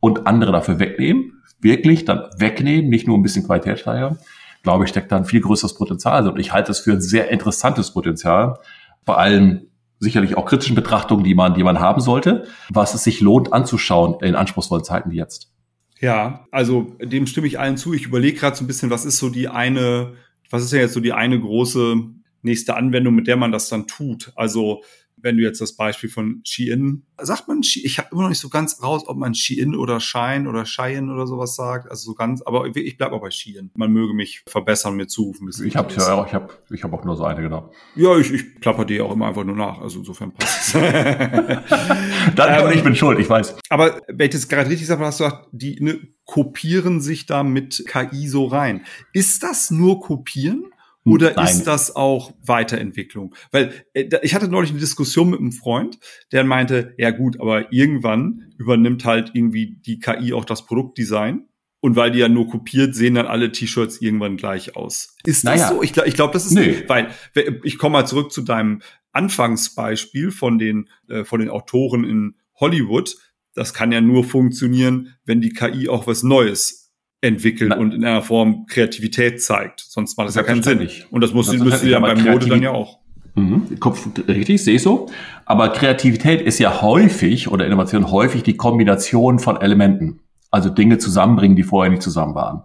und 0.00 0.26
andere 0.26 0.52
dafür 0.52 0.78
wegnehmen? 0.78 1.42
Wirklich 1.60 2.04
dann 2.04 2.24
wegnehmen, 2.38 2.88
nicht 2.88 3.06
nur 3.06 3.18
ein 3.18 3.22
bisschen 3.22 3.44
Qualität 3.44 3.80
steigern. 3.80 4.18
Glaube 4.62 4.84
ich, 4.84 4.90
steckt 4.90 5.12
da 5.12 5.16
ein 5.16 5.24
viel 5.24 5.40
größeres 5.40 5.74
Potenzial. 5.74 6.14
Also, 6.14 6.32
und 6.32 6.38
ich 6.38 6.52
halte 6.52 6.72
es 6.72 6.80
für 6.80 6.92
ein 6.92 7.00
sehr 7.00 7.30
interessantes 7.30 7.92
Potenzial. 7.92 8.58
Vor 9.04 9.18
allem 9.18 9.66
sicherlich 9.98 10.36
auch 10.36 10.46
kritischen 10.46 10.76
Betrachtungen, 10.76 11.24
die 11.24 11.34
man, 11.34 11.54
die 11.54 11.64
man 11.64 11.80
haben 11.80 12.00
sollte, 12.00 12.46
was 12.70 12.94
es 12.94 13.04
sich 13.04 13.20
lohnt 13.20 13.52
anzuschauen 13.52 14.16
in 14.22 14.34
anspruchsvollen 14.34 14.84
Zeiten 14.84 15.10
wie 15.10 15.16
jetzt. 15.16 15.52
Ja, 16.00 16.46
also 16.52 16.96
dem 17.02 17.26
stimme 17.26 17.48
ich 17.48 17.58
allen 17.58 17.76
zu. 17.76 17.92
Ich 17.92 18.06
überlege 18.06 18.38
gerade 18.38 18.56
so 18.56 18.64
ein 18.64 18.68
bisschen, 18.68 18.90
was 18.90 19.04
ist 19.04 19.18
so 19.18 19.28
die 19.30 19.48
eine 19.48 20.14
was 20.50 20.64
ist 20.64 20.72
ja 20.72 20.80
jetzt 20.80 20.94
so 20.94 21.00
die 21.00 21.12
eine 21.12 21.40
große 21.40 21.96
nächste 22.42 22.76
Anwendung, 22.76 23.14
mit 23.14 23.26
der 23.26 23.36
man 23.36 23.52
das 23.52 23.68
dann 23.68 23.86
tut? 23.86 24.32
Also 24.36 24.82
wenn 25.22 25.36
du 25.36 25.42
jetzt 25.42 25.60
das 25.60 25.74
Beispiel 25.74 26.08
von 26.08 26.40
Shein, 26.44 27.02
sagt 27.18 27.48
man, 27.48 27.60
ich 27.62 27.98
habe 27.98 28.08
immer 28.12 28.22
noch 28.22 28.28
nicht 28.28 28.40
so 28.40 28.48
ganz 28.48 28.82
raus, 28.82 29.02
ob 29.06 29.16
man 29.16 29.34
Shein 29.34 29.74
oder 29.74 30.00
Shine 30.00 30.48
oder 30.48 30.64
Shein 30.64 31.10
oder 31.10 31.26
sowas 31.26 31.56
sagt, 31.56 31.90
also 31.90 32.10
so 32.10 32.14
ganz, 32.14 32.42
aber 32.42 32.66
ich 32.66 32.96
bleibe 32.96 33.14
auch 33.14 33.20
bei 33.20 33.30
Shein. 33.30 33.70
Man 33.74 33.92
möge 33.92 34.14
mich 34.14 34.42
verbessern, 34.46 34.96
mir 34.96 35.06
zurufen. 35.06 35.48
Ich 35.64 35.76
habe 35.76 35.92
ja 35.92 36.14
auch, 36.14 36.26
ich 36.26 36.34
habe 36.34 36.52
ich 36.70 36.84
hab 36.84 36.92
auch 36.92 37.04
nur 37.04 37.16
so 37.16 37.24
eine, 37.24 37.42
genau. 37.42 37.72
Ja, 37.96 38.16
ich, 38.16 38.32
ich 38.32 38.60
plapper 38.60 38.84
dir 38.84 39.04
auch 39.04 39.12
immer 39.12 39.28
einfach 39.28 39.44
nur 39.44 39.56
nach, 39.56 39.78
also 39.80 39.98
insofern 40.00 40.32
passt 40.32 40.68
es. 40.68 40.72
Dann, 42.36 42.66
ähm, 42.66 42.72
ich 42.72 42.82
bin 42.82 42.94
schuld, 42.94 43.18
ich 43.18 43.28
weiß. 43.28 43.56
Aber 43.70 44.00
wenn 44.08 44.26
ich 44.26 44.34
das 44.34 44.48
gerade 44.48 44.70
richtig 44.70 44.86
sage, 44.86 45.04
hast 45.04 45.20
du 45.20 45.24
gesagt, 45.24 45.48
die 45.52 45.82
ne, 45.82 46.00
kopieren 46.28 47.00
sich 47.00 47.24
da 47.24 47.42
mit 47.42 47.84
KI 47.88 48.28
so 48.28 48.44
rein. 48.44 48.84
Ist 49.14 49.42
das 49.42 49.70
nur 49.70 50.00
kopieren? 50.00 50.66
Oder 51.04 51.32
Nein. 51.34 51.46
ist 51.46 51.64
das 51.64 51.96
auch 51.96 52.34
Weiterentwicklung? 52.44 53.34
Weil 53.50 53.72
äh, 53.94 54.10
ich 54.22 54.34
hatte 54.34 54.46
neulich 54.46 54.70
eine 54.70 54.78
Diskussion 54.78 55.30
mit 55.30 55.40
einem 55.40 55.52
Freund, 55.52 55.98
der 56.30 56.44
meinte, 56.44 56.94
ja 56.98 57.12
gut, 57.12 57.40
aber 57.40 57.72
irgendwann 57.72 58.52
übernimmt 58.58 59.06
halt 59.06 59.30
irgendwie 59.32 59.78
die 59.80 60.00
KI 60.00 60.34
auch 60.34 60.44
das 60.44 60.66
Produktdesign. 60.66 61.48
Und 61.80 61.96
weil 61.96 62.10
die 62.10 62.18
ja 62.18 62.28
nur 62.28 62.48
kopiert, 62.48 62.94
sehen 62.94 63.14
dann 63.14 63.26
alle 63.26 63.50
T-Shirts 63.50 64.02
irgendwann 64.02 64.36
gleich 64.36 64.76
aus. 64.76 65.16
Ist 65.24 65.46
das 65.46 65.60
naja. 65.60 65.68
so? 65.68 65.82
Ich, 65.82 65.96
ich 65.96 66.14
glaube, 66.14 66.32
das 66.34 66.44
ist, 66.44 66.52
nee. 66.52 66.82
weil 66.88 67.14
ich 67.62 67.78
komme 67.78 67.94
mal 67.94 68.06
zurück 68.06 68.32
zu 68.32 68.42
deinem 68.42 68.82
Anfangsbeispiel 69.12 70.30
von 70.30 70.58
den, 70.58 70.90
äh, 71.08 71.24
von 71.24 71.40
den 71.40 71.48
Autoren 71.48 72.04
in 72.04 72.34
Hollywood. 72.56 73.16
Das 73.58 73.74
kann 73.74 73.90
ja 73.90 74.00
nur 74.00 74.24
funktionieren, 74.24 75.14
wenn 75.24 75.40
die 75.40 75.50
KI 75.50 75.88
auch 75.88 76.06
was 76.06 76.22
Neues 76.22 76.92
entwickelt 77.20 77.70
Na, 77.70 77.76
und 77.76 77.92
in 77.92 78.04
einer 78.04 78.22
Form 78.22 78.66
Kreativität 78.66 79.42
zeigt. 79.42 79.80
Sonst 79.80 80.16
macht 80.16 80.28
das 80.28 80.36
ja 80.36 80.44
keinen 80.44 80.62
Sinn. 80.62 80.88
Und 81.10 81.22
das 81.22 81.32
muss 81.32 81.46
das 81.46 81.58
müsste 81.58 81.88
ja 81.88 81.98
beim 81.98 82.22
Mode 82.22 82.46
dann 82.46 82.62
ja 82.62 82.70
auch. 82.70 83.00
Mhm, 83.34 83.80
Kopf, 83.80 84.06
richtig, 84.28 84.62
sehe 84.62 84.78
so. 84.78 85.08
Aber 85.44 85.70
Kreativität 85.70 86.40
ist 86.40 86.60
ja 86.60 86.82
häufig 86.82 87.48
oder 87.48 87.66
Innovation 87.66 88.10
häufig 88.10 88.44
die 88.44 88.56
Kombination 88.56 89.40
von 89.40 89.60
Elementen. 89.60 90.20
Also 90.50 90.70
Dinge 90.70 90.98
zusammenbringen, 90.98 91.56
die 91.56 91.64
vorher 91.64 91.90
nicht 91.90 92.02
zusammen 92.02 92.36
waren. 92.36 92.62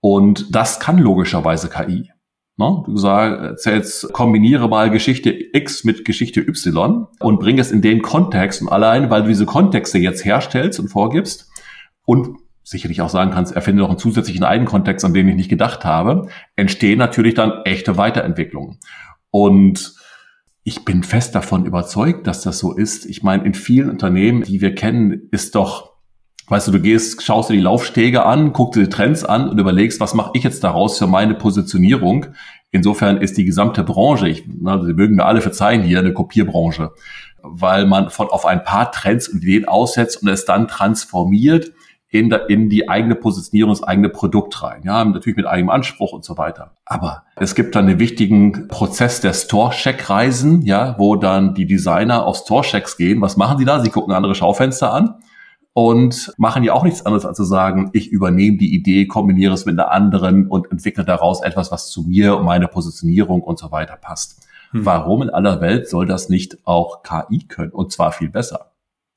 Und 0.00 0.54
das 0.54 0.78
kann 0.78 0.98
logischerweise 0.98 1.68
KI. 1.68 2.11
Ne? 2.62 2.82
Du 2.86 2.96
sagst 2.96 4.12
kombiniere 4.12 4.68
mal 4.68 4.90
Geschichte 4.90 5.30
X 5.52 5.84
mit 5.84 6.04
Geschichte 6.04 6.40
Y 6.40 7.06
und 7.18 7.40
bring 7.40 7.58
es 7.58 7.72
in 7.72 7.82
den 7.82 8.02
Kontext. 8.02 8.62
Und 8.62 8.68
allein, 8.68 9.10
weil 9.10 9.22
du 9.22 9.28
diese 9.28 9.46
Kontexte 9.46 9.98
jetzt 9.98 10.24
herstellst 10.24 10.78
und 10.78 10.88
vorgibst 10.88 11.50
und 12.04 12.36
sicherlich 12.62 13.00
auch 13.00 13.08
sagen 13.08 13.32
kannst, 13.32 13.56
erfinde 13.56 13.82
noch 13.82 13.88
einen 13.88 13.98
zusätzlichen 13.98 14.44
Eigenkontext, 14.44 15.04
an 15.04 15.12
den 15.12 15.28
ich 15.28 15.34
nicht 15.34 15.48
gedacht 15.48 15.84
habe, 15.84 16.28
entstehen 16.54 16.98
natürlich 16.98 17.34
dann 17.34 17.62
echte 17.64 17.96
Weiterentwicklungen. 17.96 18.78
Und 19.30 19.94
ich 20.62 20.84
bin 20.84 21.02
fest 21.02 21.34
davon 21.34 21.66
überzeugt, 21.66 22.28
dass 22.28 22.42
das 22.42 22.58
so 22.60 22.72
ist. 22.72 23.06
Ich 23.06 23.24
meine, 23.24 23.44
in 23.44 23.54
vielen 23.54 23.90
Unternehmen, 23.90 24.44
die 24.44 24.60
wir 24.60 24.76
kennen, 24.76 25.28
ist 25.32 25.56
doch, 25.56 25.91
weißt 26.52 26.68
du, 26.68 26.72
du 26.72 26.80
gehst, 26.80 27.22
schaust 27.22 27.48
dir 27.48 27.54
die 27.54 27.60
Laufstege 27.60 28.26
an, 28.26 28.52
guckst 28.52 28.78
dir 28.78 28.84
die 28.84 28.90
Trends 28.90 29.24
an 29.24 29.48
und 29.48 29.58
überlegst, 29.58 30.00
was 30.00 30.12
mache 30.12 30.32
ich 30.34 30.44
jetzt 30.44 30.62
daraus 30.62 30.98
für 30.98 31.06
meine 31.06 31.32
Positionierung? 31.32 32.26
Insofern 32.70 33.16
ist 33.16 33.38
die 33.38 33.46
gesamte 33.46 33.82
Branche, 33.82 34.28
ich, 34.28 34.44
na, 34.60 34.78
Sie 34.84 34.92
mögen 34.92 35.16
mir 35.16 35.24
alle 35.24 35.40
verzeihen 35.40 35.82
hier, 35.82 36.00
eine 36.00 36.12
Kopierbranche, 36.12 36.90
weil 37.42 37.86
man 37.86 38.10
von 38.10 38.28
auf 38.28 38.44
ein 38.44 38.64
paar 38.64 38.92
Trends 38.92 39.28
und 39.28 39.42
Ideen 39.42 39.66
aussetzt 39.66 40.22
und 40.22 40.28
es 40.28 40.44
dann 40.44 40.68
transformiert 40.68 41.72
in, 42.10 42.28
der, 42.28 42.50
in 42.50 42.68
die 42.68 42.86
eigene 42.86 43.14
Positionierung, 43.14 43.72
das 43.72 43.82
eigene 43.82 44.10
Produkt 44.10 44.62
rein. 44.62 44.82
Ja, 44.84 45.02
natürlich 45.02 45.38
mit 45.38 45.46
eigenem 45.46 45.70
Anspruch 45.70 46.12
und 46.12 46.22
so 46.22 46.36
weiter. 46.36 46.72
Aber 46.84 47.22
es 47.36 47.54
gibt 47.54 47.74
dann 47.74 47.86
den 47.86 47.98
wichtigen 47.98 48.68
Prozess 48.68 49.22
der 49.22 49.32
Store-Check-Reisen, 49.32 50.60
ja, 50.66 50.96
wo 50.98 51.16
dann 51.16 51.54
die 51.54 51.64
Designer 51.64 52.26
auf 52.26 52.36
Store-Checks 52.36 52.98
gehen. 52.98 53.22
Was 53.22 53.38
machen 53.38 53.56
sie 53.56 53.64
da? 53.64 53.80
Sie 53.80 53.88
gucken 53.88 54.12
andere 54.12 54.34
Schaufenster 54.34 54.92
an 54.92 55.14
und 55.74 56.32
machen 56.36 56.64
ja 56.64 56.74
auch 56.74 56.84
nichts 56.84 57.06
anderes 57.06 57.24
als 57.24 57.36
zu 57.36 57.44
sagen, 57.44 57.90
ich 57.92 58.10
übernehme 58.10 58.58
die 58.58 58.74
Idee, 58.74 59.06
kombiniere 59.06 59.54
es 59.54 59.64
mit 59.64 59.78
einer 59.78 59.90
anderen 59.90 60.46
und 60.46 60.70
entwickle 60.70 61.04
daraus 61.04 61.42
etwas, 61.42 61.72
was 61.72 61.90
zu 61.90 62.02
mir 62.02 62.36
und 62.36 62.44
meine 62.44 62.68
Positionierung 62.68 63.42
und 63.42 63.58
so 63.58 63.72
weiter 63.72 63.96
passt. 63.96 64.46
Hm. 64.72 64.84
Warum 64.84 65.22
in 65.22 65.30
aller 65.30 65.60
Welt 65.60 65.88
soll 65.88 66.06
das 66.06 66.28
nicht 66.28 66.58
auch 66.64 67.02
KI 67.02 67.44
können? 67.48 67.72
Und 67.72 67.92
zwar 67.92 68.12
viel 68.12 68.28
besser. 68.28 68.72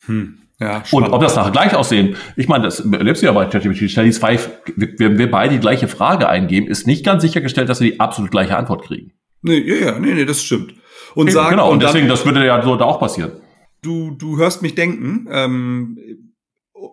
Hm. 0.05 0.37
Ja, 0.57 0.83
und 0.91 1.03
ob 1.11 1.21
das 1.21 1.35
nachher 1.35 1.51
gleich 1.51 1.75
aussehen, 1.75 2.15
ich 2.37 2.47
meine, 2.47 2.63
das 2.63 2.79
erlebst 2.79 3.21
du 3.21 3.25
ja 3.25 3.33
bei 3.33 3.45
ChatGPT, 3.45 3.97
die 3.97 4.11
zwei, 4.11 4.39
wenn 4.77 5.17
wir 5.17 5.29
beide 5.29 5.55
die 5.55 5.59
gleiche 5.59 5.89
Frage 5.89 6.29
eingeben, 6.29 6.67
ist 6.67 6.87
nicht 6.87 7.03
ganz 7.03 7.23
sichergestellt, 7.23 7.67
dass 7.67 7.81
wir 7.81 7.91
die 7.91 7.99
absolut 7.99 8.31
gleiche 8.31 8.55
Antwort 8.55 8.83
kriegen. 8.83 9.11
Nee, 9.41 9.59
ja, 9.59 9.87
ja, 9.87 9.99
nee, 9.99 10.13
nee, 10.13 10.23
das 10.23 10.41
stimmt. 10.41 10.73
Und 11.13 11.29
sagen, 11.29 11.51
genau, 11.51 11.67
und, 11.67 11.73
und 11.73 11.83
deswegen, 11.83 12.07
das 12.07 12.25
würde 12.25 12.45
ja 12.45 12.61
so 12.63 12.77
da 12.77 12.85
auch 12.85 12.99
passieren. 13.01 13.33
Du, 13.81 14.11
du 14.11 14.37
hörst 14.37 14.61
mich 14.61 14.75
denken, 14.75 15.27
ähm, 15.29 15.97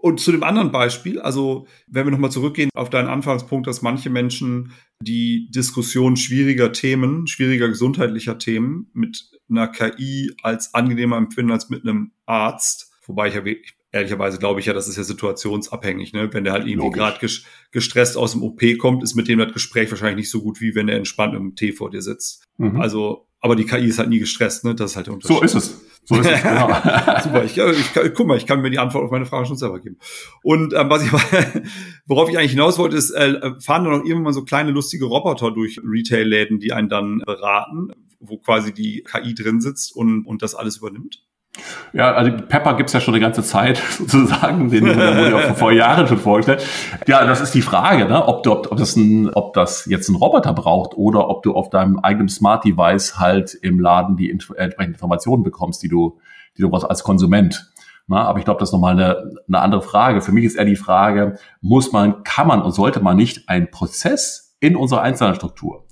und 0.01 0.21
zu 0.21 0.33
dem 0.33 0.43
anderen 0.43 0.73
Beispiel, 0.73 1.21
also 1.21 1.67
wenn 1.87 2.07
wir 2.07 2.11
nochmal 2.11 2.31
zurückgehen 2.31 2.71
auf 2.75 2.91
deinen 2.91 3.09
Anfangspunkt, 3.09 3.67
dass 3.67 3.83
manche 3.83 4.11
Menschen 4.11 4.73
die 5.01 5.51
Diskussion 5.51 6.17
schwieriger 6.17 6.73
Themen, 6.73 7.27
schwieriger 7.27 7.69
gesundheitlicher 7.69 8.39
Themen 8.39 8.91
mit 8.93 9.31
einer 9.51 9.69
KI 9.69 10.33
als 10.43 10.75
angenehmer 10.75 11.17
empfinden 11.17 11.53
als 11.53 11.71
mit 11.71 11.83
einem 11.83 12.13
Arzt, 12.27 12.93
Wobei 13.07 13.29
ich 13.29 13.35
ja 13.35 13.43
ehrlicherweise 13.91 14.39
glaube 14.39 14.61
ich 14.61 14.67
ja, 14.67 14.73
das 14.73 14.89
ist 14.89 14.97
ja 14.97 15.03
situationsabhängig. 15.03 16.13
Ne? 16.13 16.33
Wenn 16.33 16.45
der 16.45 16.53
halt 16.53 16.67
irgendwie 16.67 16.91
gerade 16.91 17.19
gestresst 17.71 18.17
aus 18.17 18.33
dem 18.33 18.43
OP 18.43 18.63
kommt, 18.79 19.03
ist 19.03 19.15
mit 19.15 19.29
dem 19.29 19.39
das 19.39 19.53
Gespräch 19.53 19.91
wahrscheinlich 19.91 20.17
nicht 20.17 20.31
so 20.31 20.43
gut, 20.43 20.61
wie 20.61 20.75
wenn 20.75 20.89
er 20.89 20.97
entspannt 20.97 21.35
im 21.35 21.55
Tee 21.55 21.73
vor 21.73 21.91
dir 21.91 22.03
sitzt. 22.03 22.45
Mhm. 22.59 22.81
Also, 22.81 23.27
aber 23.41 23.57
die 23.57 23.65
KI 23.65 23.87
ist 23.87 23.99
halt 23.99 24.09
nie 24.09 24.21
gestresst, 24.21 24.65
ne? 24.65 24.75
Das 24.75 24.93
ist 24.93 24.97
halt 24.97 25.09
der 25.09 25.15
Unterschied. 25.15 25.37
So 25.37 25.43
ist 25.43 25.55
es. 25.55 25.81
So 26.05 26.17
ist 26.17 26.27
es, 26.29 26.43
genau. 26.43 26.69
Super, 27.23 27.45
ich, 27.45 27.57
ich, 27.57 28.15
guck 28.15 28.27
mal, 28.27 28.37
ich 28.37 28.47
kann 28.47 28.61
mir 28.61 28.71
die 28.71 28.79
Antwort 28.79 29.05
auf 29.05 29.11
meine 29.11 29.27
Frage 29.27 29.47
schon 29.47 29.57
selber 29.57 29.81
geben. 29.81 29.99
Und 30.43 30.75
ähm, 30.75 30.91
was 30.91 31.05
ich, 31.05 31.13
worauf 32.07 32.29
ich 32.29 32.39
eigentlich 32.39 32.53
hinaus 32.53 32.79
wollte, 32.79 32.97
ist, 32.97 33.11
äh, 33.11 33.61
fahren 33.61 33.85
da 33.85 33.91
noch 33.91 34.05
irgendwann 34.05 34.33
so 34.33 34.45
kleine 34.45 34.73
lustige 34.73 35.05
Roboter 35.05 35.53
durch 35.53 35.81
Retail-Läden, 35.83 36.59
die 36.59 36.73
einen 36.73 36.89
dann 36.89 37.23
beraten, 37.25 37.93
wo 38.19 38.39
quasi 38.39 38.73
die 38.73 39.05
KI 39.05 39.35
drin 39.35 39.61
sitzt 39.61 39.95
und, 39.95 40.27
und 40.27 40.43
das 40.43 40.55
alles 40.55 40.79
übernimmt? 40.79 41.23
Ja, 41.93 42.13
also 42.13 42.33
Pepper 42.49 42.75
gibt's 42.75 42.95
ja 42.95 43.01
schon 43.01 43.13
eine 43.13 43.21
ganze 43.21 43.43
Zeit 43.43 43.77
sozusagen, 43.99 44.71
den 44.71 44.87
wurde 44.87 45.31
ja 45.31 45.37
auch 45.37 45.57
vor 45.57 45.73
Jahren 45.73 46.07
schon 46.07 46.19
vorgestellt. 46.19 46.67
Ja, 47.07 47.27
das 47.27 47.43
ist 47.43 47.55
die 47.55 47.61
Frage, 47.61 48.07
ne? 48.07 48.27
ob, 48.27 48.43
du, 48.43 48.53
ob, 48.53 48.73
ob, 48.73 48.79
das 48.79 48.97
ein, 48.97 49.29
ob 49.35 49.53
das 49.53 49.85
jetzt 49.87 50.09
ein 50.09 50.17
Roboter 50.17 50.55
braucht 50.55 50.95
oder 50.97 51.29
ob 51.29 51.43
du 51.43 51.55
auf 51.55 51.69
deinem 51.69 51.99
eigenen 51.99 52.29
Smart 52.29 52.65
Device 52.65 53.19
halt 53.19 53.55
im 53.55 53.79
Laden 53.81 54.17
die 54.17 54.31
entsprechenden 54.31 54.95
Informationen 54.95 55.43
bekommst, 55.43 55.83
die 55.83 55.89
du, 55.89 56.19
die 56.57 56.63
du 56.63 56.73
was 56.73 56.85
als 56.85 57.05
Konsument. 57.05 57.71
Na, 58.07 58.25
aber 58.25 58.39
ich 58.39 58.45
glaube, 58.45 58.59
das 58.59 58.71
ist 58.71 58.73
nochmal 58.73 58.95
eine, 58.95 59.33
eine 59.47 59.61
andere 59.61 59.83
Frage. 59.83 60.23
Für 60.23 60.33
mich 60.33 60.45
ist 60.45 60.57
eher 60.57 60.65
die 60.65 60.77
Frage, 60.77 61.39
muss 61.61 61.93
man, 61.93 62.25
kann 62.25 62.49
man 62.49 62.63
und 62.63 62.73
sollte 62.73 63.01
man 63.01 63.17
nicht 63.17 63.49
einen 63.49 63.71
Prozess 63.71 64.57
in 64.59 64.75
unserer 64.75 65.03
einzelnen 65.03 65.35
Struktur 65.35 65.85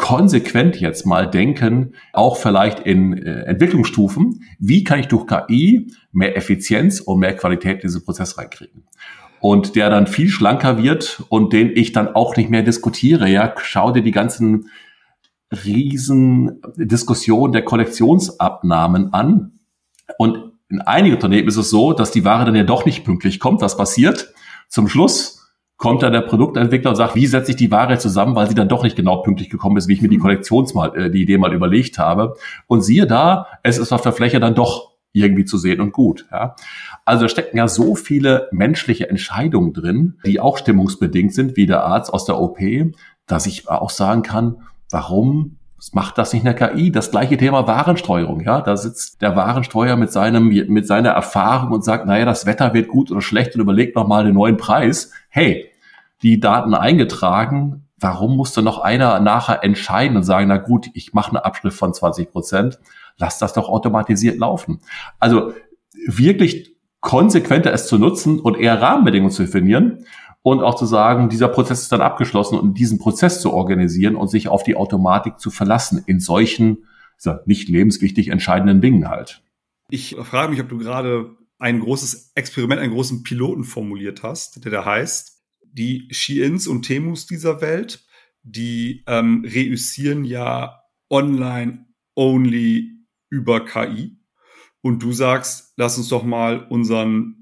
konsequent 0.00 0.80
jetzt 0.80 1.04
mal 1.04 1.30
denken, 1.30 1.94
auch 2.14 2.38
vielleicht 2.38 2.80
in 2.80 3.12
äh, 3.12 3.42
Entwicklungsstufen, 3.42 4.42
wie 4.58 4.82
kann 4.82 4.98
ich 4.98 5.08
durch 5.08 5.26
KI 5.26 5.92
mehr 6.10 6.38
Effizienz 6.38 7.00
und 7.00 7.18
mehr 7.18 7.36
Qualität 7.36 7.76
in 7.76 7.88
diesen 7.88 8.02
Prozess 8.02 8.38
reinkriegen? 8.38 8.84
Und 9.40 9.76
der 9.76 9.90
dann 9.90 10.06
viel 10.06 10.30
schlanker 10.30 10.82
wird 10.82 11.22
und 11.28 11.52
den 11.52 11.76
ich 11.76 11.92
dann 11.92 12.08
auch 12.14 12.34
nicht 12.36 12.48
mehr 12.48 12.62
diskutiere. 12.62 13.28
Ja, 13.28 13.54
schau 13.58 13.92
dir 13.92 14.02
die 14.02 14.10
ganzen 14.10 14.70
riesen 15.64 16.62
Diskussionen 16.76 17.52
der 17.52 17.64
Kollektionsabnahmen 17.64 19.12
an. 19.12 19.60
Und 20.16 20.52
in 20.70 20.80
einigen 20.80 21.16
Unternehmen 21.16 21.48
ist 21.48 21.56
es 21.56 21.68
so, 21.68 21.92
dass 21.92 22.10
die 22.10 22.24
Ware 22.24 22.46
dann 22.46 22.54
ja 22.54 22.64
doch 22.64 22.86
nicht 22.86 23.04
pünktlich 23.04 23.38
kommt. 23.38 23.60
Was 23.60 23.76
passiert? 23.76 24.32
Zum 24.68 24.88
Schluss 24.88 25.39
kommt 25.80 26.02
dann 26.02 26.12
der 26.12 26.20
Produktentwickler 26.20 26.90
und 26.90 26.96
sagt, 26.96 27.14
wie 27.14 27.26
setze 27.26 27.52
ich 27.52 27.56
die 27.56 27.70
Ware 27.70 27.96
zusammen, 27.96 28.36
weil 28.36 28.46
sie 28.46 28.54
dann 28.54 28.68
doch 28.68 28.84
nicht 28.84 28.96
genau 28.96 29.22
pünktlich 29.22 29.48
gekommen 29.48 29.78
ist, 29.78 29.88
wie 29.88 29.94
ich 29.94 30.02
mir 30.02 30.10
die 30.10 30.18
mhm. 30.18 30.22
Kollektions 30.22 30.74
mal, 30.74 30.94
äh, 30.94 31.10
die 31.10 31.22
Idee 31.22 31.38
mal 31.38 31.54
überlegt 31.54 31.98
habe. 31.98 32.34
Und 32.66 32.82
siehe 32.82 33.06
da, 33.06 33.46
es 33.62 33.78
ist 33.78 33.90
auf 33.90 34.02
der 34.02 34.12
Fläche 34.12 34.40
dann 34.40 34.54
doch 34.54 34.90
irgendwie 35.12 35.46
zu 35.46 35.56
sehen 35.56 35.80
und 35.80 35.92
gut. 35.92 36.26
Ja. 36.30 36.54
Also 37.06 37.22
da 37.22 37.28
stecken 37.30 37.56
ja 37.56 37.66
so 37.66 37.94
viele 37.94 38.48
menschliche 38.52 39.08
Entscheidungen 39.08 39.72
drin, 39.72 40.18
die 40.26 40.38
auch 40.38 40.58
stimmungsbedingt 40.58 41.32
sind, 41.32 41.56
wie 41.56 41.64
der 41.64 41.82
Arzt 41.82 42.12
aus 42.12 42.26
der 42.26 42.38
OP, 42.38 42.58
dass 43.26 43.46
ich 43.46 43.70
auch 43.70 43.90
sagen 43.90 44.20
kann, 44.20 44.56
warum 44.90 45.56
macht 45.92 46.18
das 46.18 46.34
nicht 46.34 46.46
eine 46.46 46.54
KI? 46.54 46.92
Das 46.92 47.10
gleiche 47.10 47.38
Thema 47.38 47.66
Warensteuerung, 47.66 48.42
ja. 48.42 48.60
Da 48.60 48.76
sitzt 48.76 49.22
der 49.22 49.34
Warensteuer 49.34 49.96
mit 49.96 50.12
seinem, 50.12 50.48
mit 50.48 50.86
seiner 50.86 51.08
Erfahrung 51.08 51.72
und 51.72 51.84
sagt, 51.84 52.04
naja, 52.04 52.26
das 52.26 52.44
Wetter 52.44 52.74
wird 52.74 52.88
gut 52.88 53.10
oder 53.10 53.22
schlecht 53.22 53.54
und 53.54 53.62
überlegt 53.62 53.96
nochmal 53.96 54.24
den 54.24 54.34
neuen 54.34 54.58
Preis. 54.58 55.10
Hey, 55.30 55.69
die 56.22 56.40
Daten 56.40 56.74
eingetragen. 56.74 57.88
Warum 57.98 58.36
musste 58.36 58.62
noch 58.62 58.78
einer 58.78 59.20
nachher 59.20 59.62
entscheiden 59.62 60.16
und 60.16 60.22
sagen, 60.22 60.48
na 60.48 60.56
gut, 60.56 60.88
ich 60.94 61.12
mache 61.12 61.30
eine 61.30 61.44
Abschrift 61.44 61.78
von 61.78 61.92
20 61.92 62.30
Prozent, 62.30 62.78
lass 63.18 63.38
das 63.38 63.52
doch 63.52 63.68
automatisiert 63.68 64.38
laufen. 64.38 64.80
Also 65.18 65.52
wirklich 66.06 66.76
konsequenter 67.00 67.72
es 67.72 67.86
zu 67.86 67.98
nutzen 67.98 68.40
und 68.40 68.58
eher 68.58 68.80
Rahmenbedingungen 68.80 69.32
zu 69.32 69.44
definieren 69.44 70.04
und 70.42 70.62
auch 70.62 70.74
zu 70.74 70.86
sagen, 70.86 71.28
dieser 71.28 71.48
Prozess 71.48 71.82
ist 71.82 71.92
dann 71.92 72.00
abgeschlossen 72.00 72.58
und 72.58 72.78
diesen 72.78 72.98
Prozess 72.98 73.40
zu 73.40 73.52
organisieren 73.52 74.16
und 74.16 74.28
sich 74.28 74.48
auf 74.48 74.62
die 74.62 74.76
Automatik 74.76 75.38
zu 75.38 75.50
verlassen 75.50 76.02
in 76.06 76.20
solchen 76.20 76.86
nicht 77.44 77.68
lebenswichtig 77.68 78.28
entscheidenden 78.28 78.80
Dingen 78.80 79.10
halt. 79.10 79.42
Ich 79.90 80.16
frage 80.22 80.50
mich, 80.50 80.60
ob 80.60 80.70
du 80.70 80.78
gerade 80.78 81.36
ein 81.58 81.80
großes 81.80 82.32
Experiment, 82.34 82.80
einen 82.80 82.94
großen 82.94 83.22
Piloten 83.22 83.64
formuliert 83.64 84.22
hast, 84.22 84.64
der 84.64 84.72
da 84.72 84.86
heißt, 84.86 85.39
die 85.72 86.08
Xiins 86.08 86.66
und 86.66 86.82
Temus 86.82 87.26
dieser 87.26 87.60
Welt, 87.60 88.04
die 88.42 89.04
ähm, 89.06 89.44
reüssieren 89.46 90.24
ja 90.24 90.80
online 91.10 91.86
only 92.14 92.90
über 93.28 93.64
KI. 93.64 94.16
Und 94.82 95.02
du 95.02 95.12
sagst, 95.12 95.74
lass 95.76 95.98
uns 95.98 96.08
doch 96.08 96.24
mal 96.24 96.66
unseren 96.68 97.40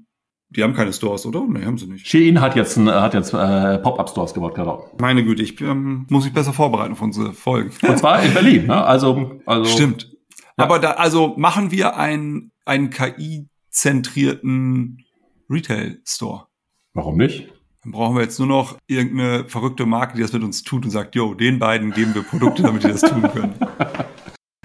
die 0.51 0.63
haben 0.63 0.73
keine 0.73 0.91
Stores, 0.93 1.27
oder? 1.27 1.45
Nee, 1.47 1.63
haben 1.63 1.77
sie 1.77 1.85
nicht. 1.85 2.07
Shein 2.07 2.41
hat 2.41 2.55
jetzt, 2.55 2.75
ein, 2.75 2.89
hat 2.89 3.13
jetzt 3.13 3.33
äh, 3.33 3.77
Pop-Up-Stores 3.77 4.33
gebaut, 4.33 4.55
genau. 4.55 4.89
Meine 4.99 5.23
Güte, 5.23 5.43
ich 5.43 5.61
ähm, 5.61 6.07
muss 6.09 6.23
mich 6.23 6.33
besser 6.33 6.53
vorbereiten 6.53 6.95
für 6.95 7.03
unsere 7.03 7.33
Folgen. 7.33 7.71
Und 7.87 7.99
zwar 7.99 8.23
in 8.23 8.33
Berlin, 8.33 8.65
ne? 8.65 8.83
Also, 8.83 9.39
also 9.45 9.69
Stimmt. 9.69 10.11
Ja. 10.57 10.63
Aber 10.63 10.79
da, 10.79 10.93
also 10.93 11.35
machen 11.37 11.69
wir 11.69 11.97
einen, 11.97 12.51
einen 12.65 12.89
KI-zentrierten 12.89 15.05
Retail-Store. 15.49 16.47
Warum 16.93 17.17
nicht? 17.17 17.53
Dann 17.83 17.93
brauchen 17.93 18.15
wir 18.15 18.23
jetzt 18.23 18.39
nur 18.39 18.47
noch 18.47 18.77
irgendeine 18.87 19.45
verrückte 19.47 19.85
Marke, 19.85 20.15
die 20.15 20.21
das 20.21 20.33
mit 20.33 20.43
uns 20.43 20.63
tut 20.63 20.83
und 20.83 20.91
sagt, 20.91 21.15
yo, 21.15 21.33
den 21.33 21.59
beiden 21.59 21.91
geben 21.91 22.13
wir 22.13 22.23
Produkte, 22.23 22.63
damit 22.63 22.83
die 22.83 22.89
das 22.89 23.01
tun 23.01 23.21
können. 23.21 23.55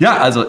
Ja, 0.00 0.16
also, 0.16 0.44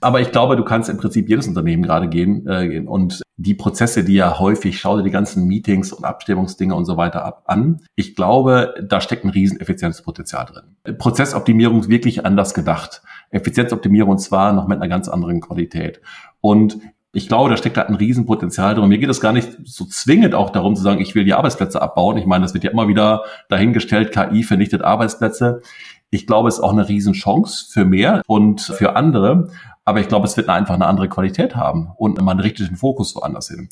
aber 0.00 0.20
ich 0.20 0.30
glaube, 0.30 0.54
du 0.54 0.62
kannst 0.62 0.88
im 0.88 0.96
Prinzip 0.96 1.28
jedes 1.28 1.48
Unternehmen 1.48 1.82
gerade 1.82 2.08
gehen, 2.08 2.46
äh, 2.46 2.84
und 2.86 3.20
die 3.36 3.54
Prozesse, 3.54 4.04
die 4.04 4.14
ja 4.14 4.38
häufig, 4.38 4.78
schau 4.78 4.96
dir 4.96 5.02
die 5.02 5.10
ganzen 5.10 5.46
Meetings 5.46 5.92
und 5.92 6.04
Abstimmungsdinge 6.04 6.74
und 6.74 6.84
so 6.84 6.96
weiter 6.96 7.24
ab 7.24 7.42
an. 7.46 7.82
Ich 7.96 8.14
glaube, 8.14 8.74
da 8.88 9.00
steckt 9.00 9.24
ein 9.24 9.30
riesen 9.30 9.60
Effizienzpotenzial 9.60 10.46
drin. 10.46 10.96
Prozessoptimierung 10.98 11.88
wirklich 11.88 12.24
anders 12.24 12.54
gedacht. 12.54 13.02
Effizienzoptimierung 13.30 14.18
zwar 14.18 14.52
noch 14.52 14.68
mit 14.68 14.78
einer 14.78 14.88
ganz 14.88 15.08
anderen 15.08 15.40
Qualität. 15.40 16.00
Und 16.40 16.78
ich 17.16 17.28
glaube, 17.28 17.48
da 17.48 17.56
steckt 17.56 17.78
da 17.78 17.82
ein 17.82 17.94
Riesenpotenzial 17.94 18.74
drin. 18.74 18.88
Mir 18.88 18.98
geht 18.98 19.08
es 19.08 19.22
gar 19.22 19.32
nicht 19.32 19.48
so 19.64 19.86
zwingend 19.86 20.34
auch 20.34 20.50
darum 20.50 20.76
zu 20.76 20.82
sagen, 20.82 21.00
ich 21.00 21.14
will 21.14 21.24
die 21.24 21.32
Arbeitsplätze 21.32 21.80
abbauen. 21.80 22.18
Ich 22.18 22.26
meine, 22.26 22.42
das 22.42 22.52
wird 22.52 22.62
ja 22.62 22.70
immer 22.70 22.88
wieder 22.88 23.24
dahingestellt, 23.48 24.12
KI 24.12 24.42
vernichtet 24.42 24.82
Arbeitsplätze. 24.82 25.62
Ich 26.10 26.26
glaube, 26.26 26.48
es 26.48 26.56
ist 26.56 26.60
auch 26.60 26.72
eine 26.72 26.86
Riesenchance 26.86 27.68
für 27.70 27.86
mehr 27.86 28.22
und 28.26 28.60
für 28.60 28.96
andere. 28.96 29.48
Aber 29.86 30.00
ich 30.00 30.08
glaube, 30.08 30.26
es 30.26 30.36
wird 30.36 30.50
einfach 30.50 30.74
eine 30.74 30.86
andere 30.86 31.08
Qualität 31.08 31.56
haben 31.56 31.90
und 31.96 32.20
man 32.20 32.38
richtet 32.38 32.68
den 32.68 32.76
Fokus 32.76 33.16
woanders 33.16 33.48
hin. 33.48 33.70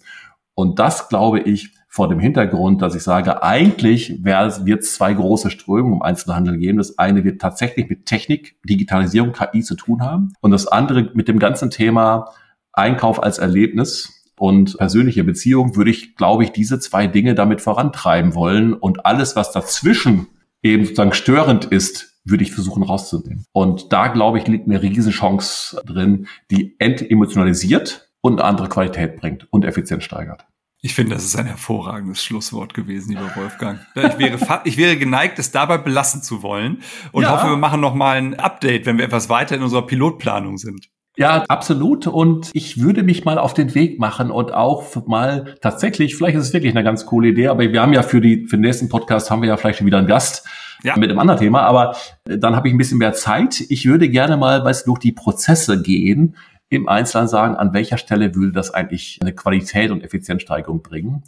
Und 0.55 0.79
das 0.79 1.11
glaube 1.11 1.41
ich 1.41 1.75
vor 1.89 2.09
dem 2.09 2.21
Hintergrund, 2.21 2.81
dass 2.81 2.95
ich 2.95 3.03
sage, 3.03 3.43
eigentlich 3.43 4.25
wird 4.25 4.83
es 4.83 4.95
zwei 4.95 5.13
große 5.13 5.51
Strömungen 5.51 5.97
im 5.97 6.03
Einzelhandel 6.03 6.57
geben. 6.57 6.79
Das 6.79 6.99
eine 6.99 7.25
wird 7.25 7.43
tatsächlich 7.43 7.91
mit 7.91 8.07
Technik, 8.07 8.57
Digitalisierung, 8.65 9.33
KI 9.33 9.63
zu 9.63 9.75
tun 9.75 10.01
haben. 10.01 10.33
Und 10.41 10.51
das 10.51 10.67
andere 10.67 11.11
mit 11.13 11.29
dem 11.29 11.39
ganzen 11.39 11.71
Thema 11.71 12.31
Einkauf 12.76 13.23
als 13.23 13.38
Erlebnis 13.38 14.33
und 14.37 14.76
persönliche 14.78 15.25
Beziehung 15.25 15.76
würde 15.76 15.90
ich, 15.90 16.16
glaube 16.16 16.45
ich, 16.45 16.52
diese 16.52 16.81
zwei 16.81 17.07
Dinge 17.07 17.35
damit 17.35 17.61
vorantreiben 17.61 18.35
wollen. 18.35 18.73
Und 18.75 19.07
alles, 19.07 19.37
was 19.37 19.52
dazwischen 19.52 20.26
eben 20.62 20.85
sozusagen 20.85 21.12
störend 21.12 21.66
ist, 21.66 22.21
würde 22.25 22.43
ich 22.43 22.52
versuchen 22.52 22.83
rauszunehmen. 22.83 23.45
Und 23.52 23.93
da, 23.93 24.09
glaube 24.09 24.38
ich, 24.38 24.47
liegt 24.47 24.66
eine 24.66 24.83
Riesenchance 24.83 25.81
drin, 25.87 26.26
die 26.50 26.75
entemotionalisiert 26.78 28.11
und 28.23 28.40
eine 28.40 28.49
andere 28.49 28.69
Qualität 28.69 29.16
bringt 29.16 29.47
und 29.52 29.64
Effizienz 29.64 30.04
steigert. 30.04 30.47
Ich 30.81 30.95
finde, 30.95 31.14
das 31.14 31.25
ist 31.25 31.37
ein 31.37 31.47
hervorragendes 31.47 32.23
Schlusswort 32.23 32.75
gewesen, 32.75 33.12
lieber 33.12 33.35
Wolfgang. 33.37 33.81
Ich 33.95 34.19
wäre, 34.19 34.61
ich 34.64 34.76
wäre 34.76 34.99
geneigt, 34.99 35.38
es 35.38 35.50
dabei 35.50 35.78
belassen 35.78 36.23
zu 36.23 36.43
wollen 36.43 36.83
und 37.12 37.23
ja. 37.23 37.31
hoffe, 37.31 37.49
wir 37.49 37.57
machen 37.57 37.81
noch 37.81 37.95
mal 37.95 38.19
ein 38.19 38.35
Update, 38.35 38.85
wenn 38.85 38.99
wir 38.99 39.07
etwas 39.07 39.31
weiter 39.31 39.57
in 39.57 39.62
unserer 39.62 39.87
Pilotplanung 39.87 40.59
sind. 40.59 40.90
Ja, 41.16 41.44
absolut. 41.49 42.09
Und 42.09 42.50
ich 42.54 42.80
würde 42.80 43.04
mich 43.04 43.25
mal 43.25 43.38
auf 43.38 43.54
den 43.54 43.75
Weg 43.75 44.00
machen 44.00 44.30
und 44.30 44.52
auch 44.52 45.06
mal 45.06 45.54
tatsächlich, 45.61 46.16
vielleicht 46.16 46.37
ist 46.37 46.48
es 46.48 46.53
wirklich 46.53 46.74
eine 46.74 46.83
ganz 46.83 47.07
coole 47.07 47.29
Idee, 47.29 47.48
aber 47.48 47.72
wir 47.72 47.81
haben 47.81 47.92
ja 47.92 48.03
für, 48.03 48.20
die, 48.20 48.46
für 48.46 48.57
den 48.57 48.62
nächsten 48.62 48.88
Podcast 48.88 49.31
haben 49.31 49.42
wir 49.42 49.48
ja 49.48 49.57
vielleicht 49.57 49.79
schon 49.79 49.87
wieder 49.87 49.98
einen 49.98 50.09
Gast 50.09 50.46
ja. 50.83 50.96
mit 50.96 51.11
einem 51.11 51.20
anderen 51.20 51.38
Thema, 51.38 51.62
aber 51.62 51.96
äh, 52.29 52.37
dann 52.37 52.57
habe 52.57 52.66
ich 52.66 52.74
ein 52.74 52.79
bisschen 52.79 52.98
mehr 52.98 53.12
Zeit. 53.12 53.61
Ich 53.68 53.87
würde 53.87 54.09
gerne 54.09 54.37
mal, 54.37 54.64
weißt 54.64 54.88
durch 54.88 54.98
die 54.98 55.12
Prozesse 55.12 55.81
gehen, 55.81 56.37
im 56.68 56.88
Einzelnen 56.88 57.29
sagen, 57.29 57.55
an 57.55 57.72
welcher 57.72 57.98
Stelle 57.98 58.35
würde 58.35 58.50
das 58.50 58.72
eigentlich 58.72 59.18
eine 59.20 59.33
Qualität 59.33 59.92
und 59.92 60.03
Effizienzsteigerung 60.03 60.83
bringen. 60.83 61.22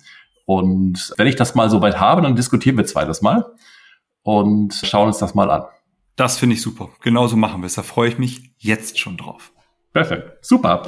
Und 0.46 1.12
wenn 1.16 1.29
ich 1.29 1.37
das 1.37 1.55
mal 1.55 1.70
soweit 1.70 2.01
habe, 2.01 2.22
dann 2.22 2.35
diskutieren 2.35 2.77
wir 2.77 2.85
zweites 2.87 3.22
Mal 3.22 3.46
und 4.22 4.75
schauen 4.75 5.09
uns 5.09 5.18
das 5.18 5.35
mal 5.35 5.51
an. 5.51 5.64
Das 6.16 6.38
finde 6.38 6.55
ich 6.55 6.62
super. 6.62 6.88
Genauso 7.03 7.37
machen 7.37 7.61
wir 7.62 7.66
es. 7.66 7.75
Da 7.75 7.83
freue 7.83 8.09
ich 8.09 8.18
mich 8.18 8.53
jetzt 8.59 8.99
schon 8.99 9.16
drauf. 9.16 9.53
Perfekt. 9.97 10.45
Super. 10.45 10.83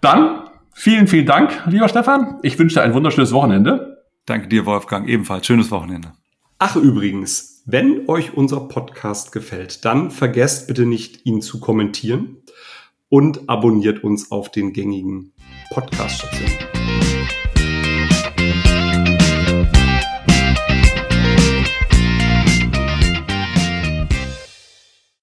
Dann 0.00 0.48
vielen, 0.72 1.06
vielen 1.06 1.26
Dank, 1.26 1.52
lieber 1.66 1.86
Stefan. 1.86 2.38
Ich 2.40 2.58
wünsche 2.58 2.76
dir 2.76 2.82
ein 2.82 2.94
wunderschönes 2.94 3.30
Wochenende. 3.32 4.02
Danke 4.24 4.48
dir, 4.48 4.64
Wolfgang. 4.64 5.06
Ebenfalls 5.06 5.46
schönes 5.46 5.70
Wochenende. 5.70 6.12
Ach 6.58 6.74
übrigens, 6.74 7.62
wenn 7.66 8.08
euch 8.08 8.34
unser 8.34 8.60
Podcast 8.60 9.32
gefällt, 9.32 9.84
dann 9.84 10.10
vergesst 10.10 10.66
bitte 10.66 10.86
nicht, 10.86 11.26
ihn 11.26 11.42
zu 11.42 11.60
kommentieren 11.60 12.38
und 13.10 13.50
abonniert 13.50 14.02
uns 14.02 14.32
auf 14.32 14.50
den 14.50 14.72
gängigen 14.72 15.34
Podcast-Stationen. 15.70 17.43